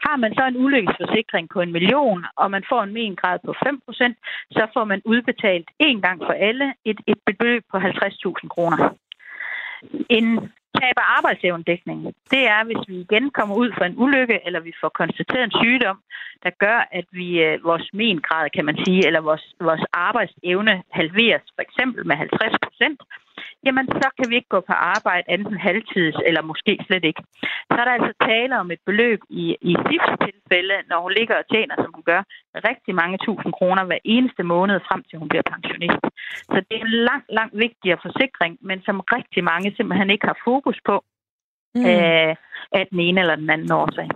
[0.05, 4.13] Har man så en ulykkesforsikring på en million, og man får en mengrad på 5%,
[4.51, 8.89] så får man udbetalt en gang for alle et, et beløb på 50.000 kroner.
[10.09, 11.99] En taber arbejdsevndækning,
[12.33, 15.59] det er, hvis vi igen kommer ud for en ulykke, eller vi får konstateret en
[15.61, 15.97] sygdom,
[16.43, 21.45] der gør, at vi øh, vores mengrad, kan man sige, eller vores, vores arbejdsevne halveres,
[21.55, 22.99] for eksempel med 50 procent,
[23.65, 27.23] jamen så kan vi ikke gå på arbejde enten halvtids eller måske slet ikke.
[27.71, 31.35] Så er der altså tale om et beløb i, i SIFs tilfælde, når hun ligger
[31.37, 32.21] og tjener, som hun gør,
[32.69, 36.03] rigtig mange tusind kroner hver eneste måned frem til hun bliver pensionist.
[36.53, 40.37] Så det er en langt, langt vigtigere forsikring, men som rigtig mange simpelthen ikke har
[40.49, 41.03] fokus på
[41.75, 41.85] mm.
[41.85, 42.35] øh,
[42.71, 44.09] af den ene eller den anden årsag.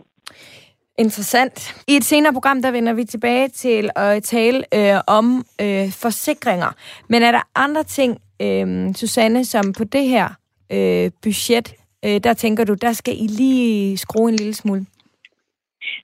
[0.97, 1.83] Interessant.
[1.87, 6.71] I et senere program, der vender vi tilbage til at tale øh, om øh, forsikringer.
[7.09, 10.29] Men er der andre ting, øh, Susanne, som på det her
[10.71, 11.73] øh, budget,
[12.05, 14.85] øh, der tænker du, der skal I lige skrue en lille smule?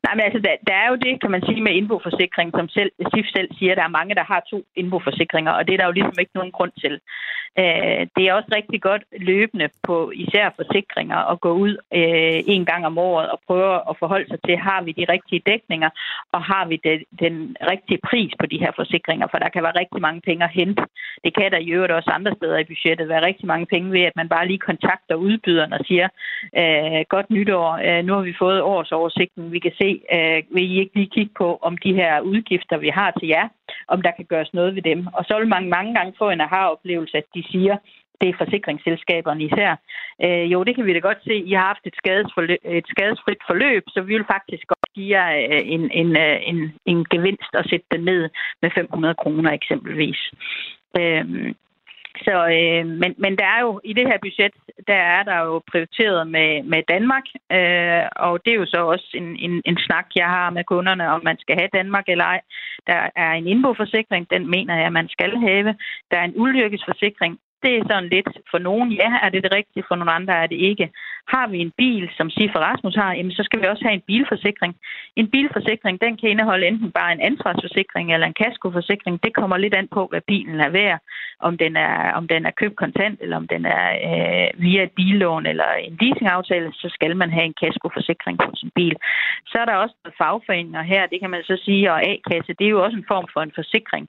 [0.04, 2.92] Nej, men altså, der, der er jo det, kan man sige, med indboforsikring, som selv,
[3.14, 5.98] SIF selv siger, der er mange, der har to indboforsikringer, og det er der jo
[5.98, 7.00] ligesom ikke nogen grund til.
[7.62, 12.66] Øh, det er også rigtig godt løbende på især forsikringer at gå ud øh, en
[12.66, 15.90] gang om året og prøve at forholde sig til, har vi de rigtige dækninger,
[16.32, 19.80] og har vi de, den rigtige pris på de her forsikringer, for der kan være
[19.80, 20.84] rigtig mange penge at hente.
[21.24, 24.02] Det kan der i øvrigt også andre steder i budgettet være rigtig mange penge ved,
[24.02, 26.08] at man bare lige kontakter udbyderen og siger,
[26.62, 30.80] øh, godt nytår, øh, nu har vi fået årsoversigten, vi kan se, øh, vil I
[30.80, 33.48] ikke lige kigge på, om de her udgifter, vi har til jer,
[33.88, 35.08] om der kan gøres noget ved dem.
[35.14, 37.78] Og så vil man mange gange få en aha-oplevelse, at de siger,
[38.22, 39.76] det er forsikringsselskaberne især.
[40.24, 41.36] Øh, jo, det kan vi da godt se.
[41.36, 41.96] I har haft et,
[42.64, 46.74] et skadesfrit forløb, så vi vil faktisk godt give jer øh, en, en, øh, en,
[46.86, 48.30] en gevinst og sætte den ned
[48.62, 50.20] med 500 kroner eksempelvis.
[51.00, 51.26] Øh,
[52.18, 54.54] så, øh, men, men der er jo i det her budget,
[54.88, 59.10] der er der jo prioriteret med, med Danmark, øh, og det er jo så også
[59.14, 62.42] en, en, en snak, jeg har med kunderne, om man skal have Danmark eller ej.
[62.88, 65.76] Der er en indboforsikring, den mener jeg, man skal have.
[66.12, 69.84] Der er en ulykkesforsikring, det er sådan lidt, for nogen ja, er det det rigtige,
[69.88, 70.90] for nogle andre er det ikke.
[71.36, 74.08] Har vi en bil, som Sifra Rasmus har, jamen, så skal vi også have en
[74.12, 74.76] bilforsikring.
[75.16, 79.24] En bilforsikring, den kan indeholde enten bare en ansvarsforsikring eller en kaskoforsikring.
[79.24, 81.00] Det kommer lidt an på, hvad bilen er værd.
[81.40, 84.92] Om den er, om den er købt kontant, eller om den er øh, via et
[84.92, 88.96] billån eller en leasingaftale, så skal man have en kaskoforsikring på sin bil.
[89.48, 92.76] Så er der også fagforeninger her, det kan man så sige, og A-kasse, det er
[92.76, 94.08] jo også en form for en forsikring.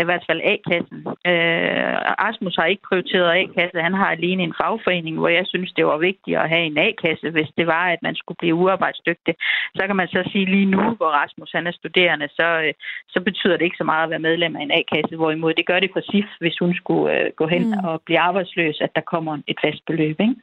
[0.00, 0.98] I hvert fald A-kassen.
[1.30, 1.94] Øh,
[2.24, 5.98] Rasmus har ikke prioriteret A-kasse, han har alene en fagforening, hvor jeg synes, det var
[6.08, 9.34] vigtigt at have en A-kasse, hvis det var, at man skulle blive uarbejdsdygtig.
[9.76, 12.74] Så kan man så sige lige nu, hvor Rasmus han er studerende, så, øh,
[13.08, 15.80] så betyder det ikke så meget at være medlem af en A-kasse, hvorimod det gør
[15.80, 17.84] det for SIF, hvis hun skulle øh, gå hen mm.
[17.84, 20.20] og blive arbejdsløs, at der kommer et fast beløb.
[20.20, 20.34] Ikke?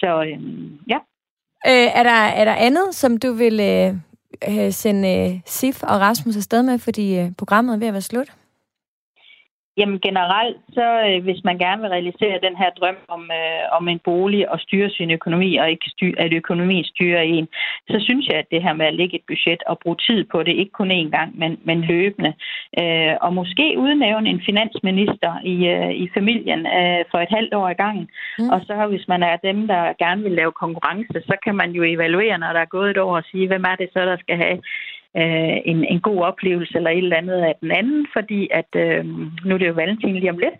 [0.00, 0.38] Så øh,
[0.92, 0.98] ja.
[1.70, 3.56] Øh, er, der, er der andet, som du vil
[4.48, 8.10] øh, sende øh, SIF og Rasmus afsted med, fordi øh, programmet er ved at være
[8.12, 8.30] slut?
[9.76, 13.88] Jamen generelt, så øh, hvis man gerne vil realisere den her drøm om, øh, om
[13.88, 17.48] en bolig og styre sin økonomi, og ikke styre, at økonomien styrer en,
[17.90, 20.42] så synes jeg, at det her med at lægge et budget og bruge tid på
[20.42, 22.32] det, ikke kun én gang, men, men løbende,
[22.80, 27.68] øh, og måske udnævne en finansminister i, øh, i familien øh, for et halvt år
[27.68, 28.08] i gangen.
[28.38, 28.48] Mm.
[28.48, 31.82] Og så hvis man er dem, der gerne vil lave konkurrence, så kan man jo
[31.82, 34.36] evaluere, når der er gået et år, og sige, hvem er det så, der skal
[34.36, 34.58] have
[35.20, 39.04] øh, en, en god oplevelse eller et eller andet af den anden, fordi at øh,
[39.46, 40.56] nu er det jo valentin lige om lidt,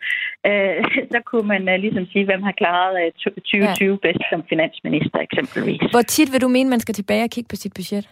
[0.49, 0.85] øh,
[1.15, 3.97] så kunne man øh, ligesom sige, hvem har klaret øh, 2020 ja.
[4.07, 5.81] bedst som finansminister eksempelvis.
[5.95, 8.05] Hvor tit vil du mene, man skal tilbage og kigge på sit budget?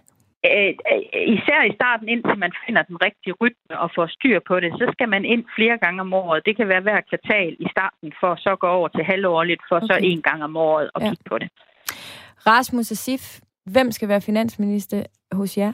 [0.49, 1.03] Øh, øh,
[1.37, 4.85] især i starten, indtil man finder den rigtige rytme og får styr på det, så
[4.95, 6.47] skal man ind flere gange om året.
[6.47, 9.87] Det kan være hver kvartal i starten, for så gå over til halvårligt, for okay.
[9.87, 11.09] så en gang om året og ja.
[11.09, 11.49] kigge på det.
[12.47, 13.25] Rasmus og Sif,
[13.65, 15.73] hvem skal være finansminister hos jer?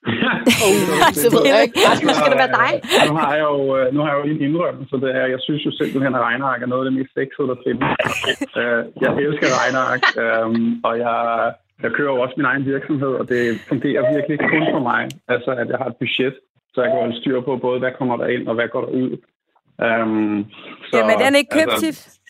[0.64, 0.76] oh,
[1.22, 1.76] så ved jeg ikke.
[1.88, 2.72] Rasmus, skal det være dig?
[3.10, 4.94] Nu har jeg jo, øh, nu har jeg jo en indrømmelse.
[5.04, 7.58] Det er, jeg synes jo simpelthen, at regneark er noget af det mest sexede, der
[7.66, 7.88] findes.
[8.60, 11.16] Øh, jeg elsker regneark, øhm, og jeg,
[11.82, 15.02] jeg kører jo også min egen virksomhed, og det fungerer virkelig kun for mig.
[15.34, 16.36] Altså, at jeg har et budget,
[16.72, 18.92] så jeg kan holde styr på både, hvad kommer der ind, og hvad går der
[19.02, 19.10] ud.
[19.86, 20.46] Um,
[20.88, 22.20] så, Jamen, den er ikke købt, altså,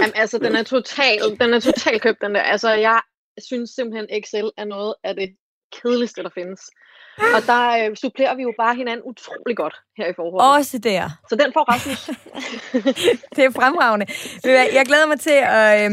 [0.00, 2.40] Jamen, altså, den er total, den er total købt, den der.
[2.40, 3.00] Altså, jeg
[3.48, 5.28] synes simpelthen, Excel er noget af det
[5.76, 6.60] kedeligste, der findes.
[7.36, 10.56] Og der øh, supplerer vi jo bare hinanden utrolig godt her i forholdet.
[10.58, 11.02] Også der.
[11.30, 12.00] Så den får Rasmus.
[13.36, 14.06] det er fremragende.
[14.78, 15.90] Jeg glæder mig til at, øh,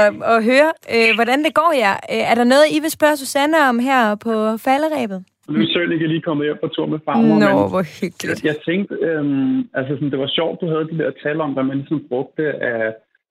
[0.00, 1.96] at, at høre, øh, hvordan det går jer.
[2.12, 4.32] Øh, er der noget, I vil spørge Susanne om her på
[4.66, 5.20] falderæbet?
[5.48, 7.38] Nu er Søren ikke lige kommet hjem på tur med farmor.
[7.44, 8.44] Nå, men hvor hyggeligt.
[8.44, 11.52] Jeg, jeg tænkte, øhm, altså sådan, det var sjovt, du havde de der tal om,
[11.54, 12.82] hvad man ligesom brugte af,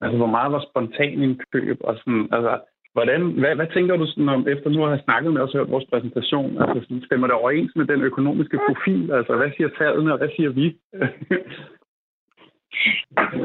[0.02, 2.54] altså hvor meget var spontan indkøb, og sådan, altså,
[2.96, 5.58] Hvordan, hvad, hvad tænker du sådan om, efter nu at have snakket med os og
[5.60, 9.12] hørt vores præsentation, altså sådan, stemmer det overens med den økonomiske profil?
[9.12, 10.66] Altså, hvad siger tallene, og hvad siger vi?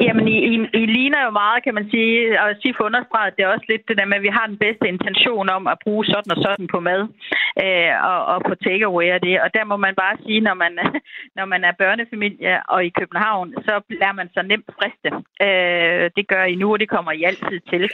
[0.07, 3.55] Jamen, I, I, I ligner jo meget, kan man sige, og SIF understreget det er
[3.55, 6.33] også lidt det der med, at vi har den bedste intention om at bruge sådan
[6.35, 7.03] og sådan på mad
[7.65, 9.41] øh, og, og på takeaway og det.
[9.45, 10.73] Og der må man bare sige, når man,
[11.39, 15.11] når man er børnefamilie og i København, så lærer man så nemt friste.
[15.47, 17.85] Øh, det gør I nu, og det kommer I altid til.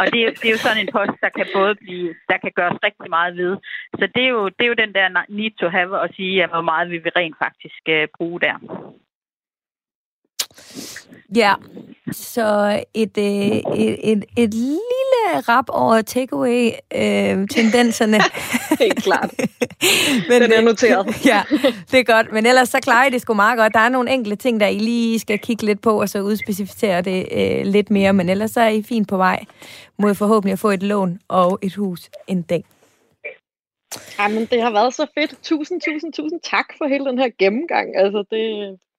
[0.00, 2.78] Og det, det er jo sådan en post, der kan både blive, der kan gøres
[2.86, 3.56] rigtig meget ved.
[3.98, 6.50] Så det er jo, det er jo den der need to have at sige, at
[6.50, 8.56] hvor meget vi vil rent faktisk øh, bruge der.
[11.36, 11.54] Ja,
[12.12, 18.16] så et, øh, et, et, et lille rap over takeaway-tendenserne.
[18.16, 18.22] Øh,
[18.84, 19.34] Helt klart.
[20.28, 21.06] Men, Den er noteret.
[21.26, 21.42] ja,
[21.90, 22.32] det er godt.
[22.32, 23.74] Men ellers så klarer I det sgu meget godt.
[23.74, 27.02] Der er nogle enkelte ting, der I lige skal kigge lidt på, og så udspecificere
[27.02, 28.12] det øh, lidt mere.
[28.12, 29.44] Men ellers så er I fint på vej
[29.98, 32.64] mod forhåbentlig at få et lån og et hus en dag.
[34.18, 35.34] Jamen, det har været så fedt.
[35.42, 37.96] Tusind, tusind, tusind tak for hele den her gennemgang.
[37.96, 38.40] Altså, det,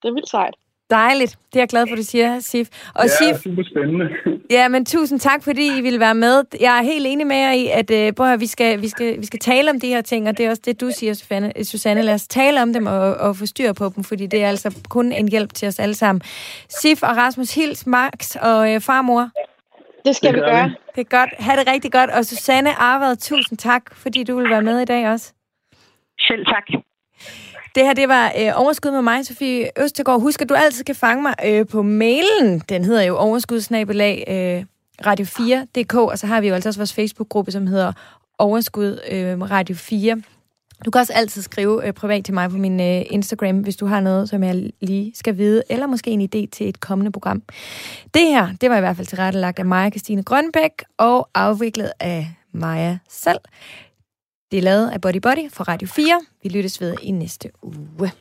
[0.01, 0.55] det er vildt sejt.
[0.89, 1.31] Dejligt.
[1.31, 2.67] Det er jeg glad for, du siger, Sif.
[2.95, 4.09] Og ja, Sif, super spændende.
[4.49, 6.43] Ja, men tusind tak, fordi I ville være med.
[6.59, 9.19] Jeg er helt enig med jer i, at uh, prøv at, vi, skal, vi, skal,
[9.19, 11.51] vi skal tale om de her ting, og det er også det, du siger, Susanne.
[11.63, 12.01] Susanne.
[12.01, 14.75] Lad os tale om dem og, og få styr på dem, fordi det er altså
[14.89, 16.21] kun en hjælp til os alle sammen.
[16.69, 19.29] Sif og Rasmus Hils, Max og uh, farmor.
[20.05, 20.73] Det skal det vi gøre.
[20.95, 21.29] Det er godt.
[21.39, 22.09] Ha' det rigtig godt.
[22.09, 25.33] Og Susanne Arvad, tusind tak, fordi du vil være med i dag også.
[26.19, 26.63] Selv tak.
[27.75, 30.21] Det her, det var øh, Overskud med mig, Sofie Østergaard.
[30.21, 32.59] Husk, at du altid kan fange mig øh, på mailen.
[32.69, 34.65] Den hedder jo overskudsnabelag øh,
[35.07, 37.93] radio4.dk, og så har vi jo altså også vores Facebook-gruppe, som hedder
[38.39, 40.21] Overskud øh, Radio 4.
[40.85, 43.85] Du kan også altid skrive øh, privat til mig på min øh, Instagram, hvis du
[43.85, 47.41] har noget, som jeg lige skal vide, eller måske en idé til et kommende program.
[48.13, 52.27] Det her, det var i hvert fald tilrettelagt af Maja Christine Grønbæk og afviklet af
[52.51, 53.39] Maja selv.
[54.51, 56.21] Det er lavet af Body Body for Radio 4.
[56.43, 58.11] Vi lyttes ved i næste uge.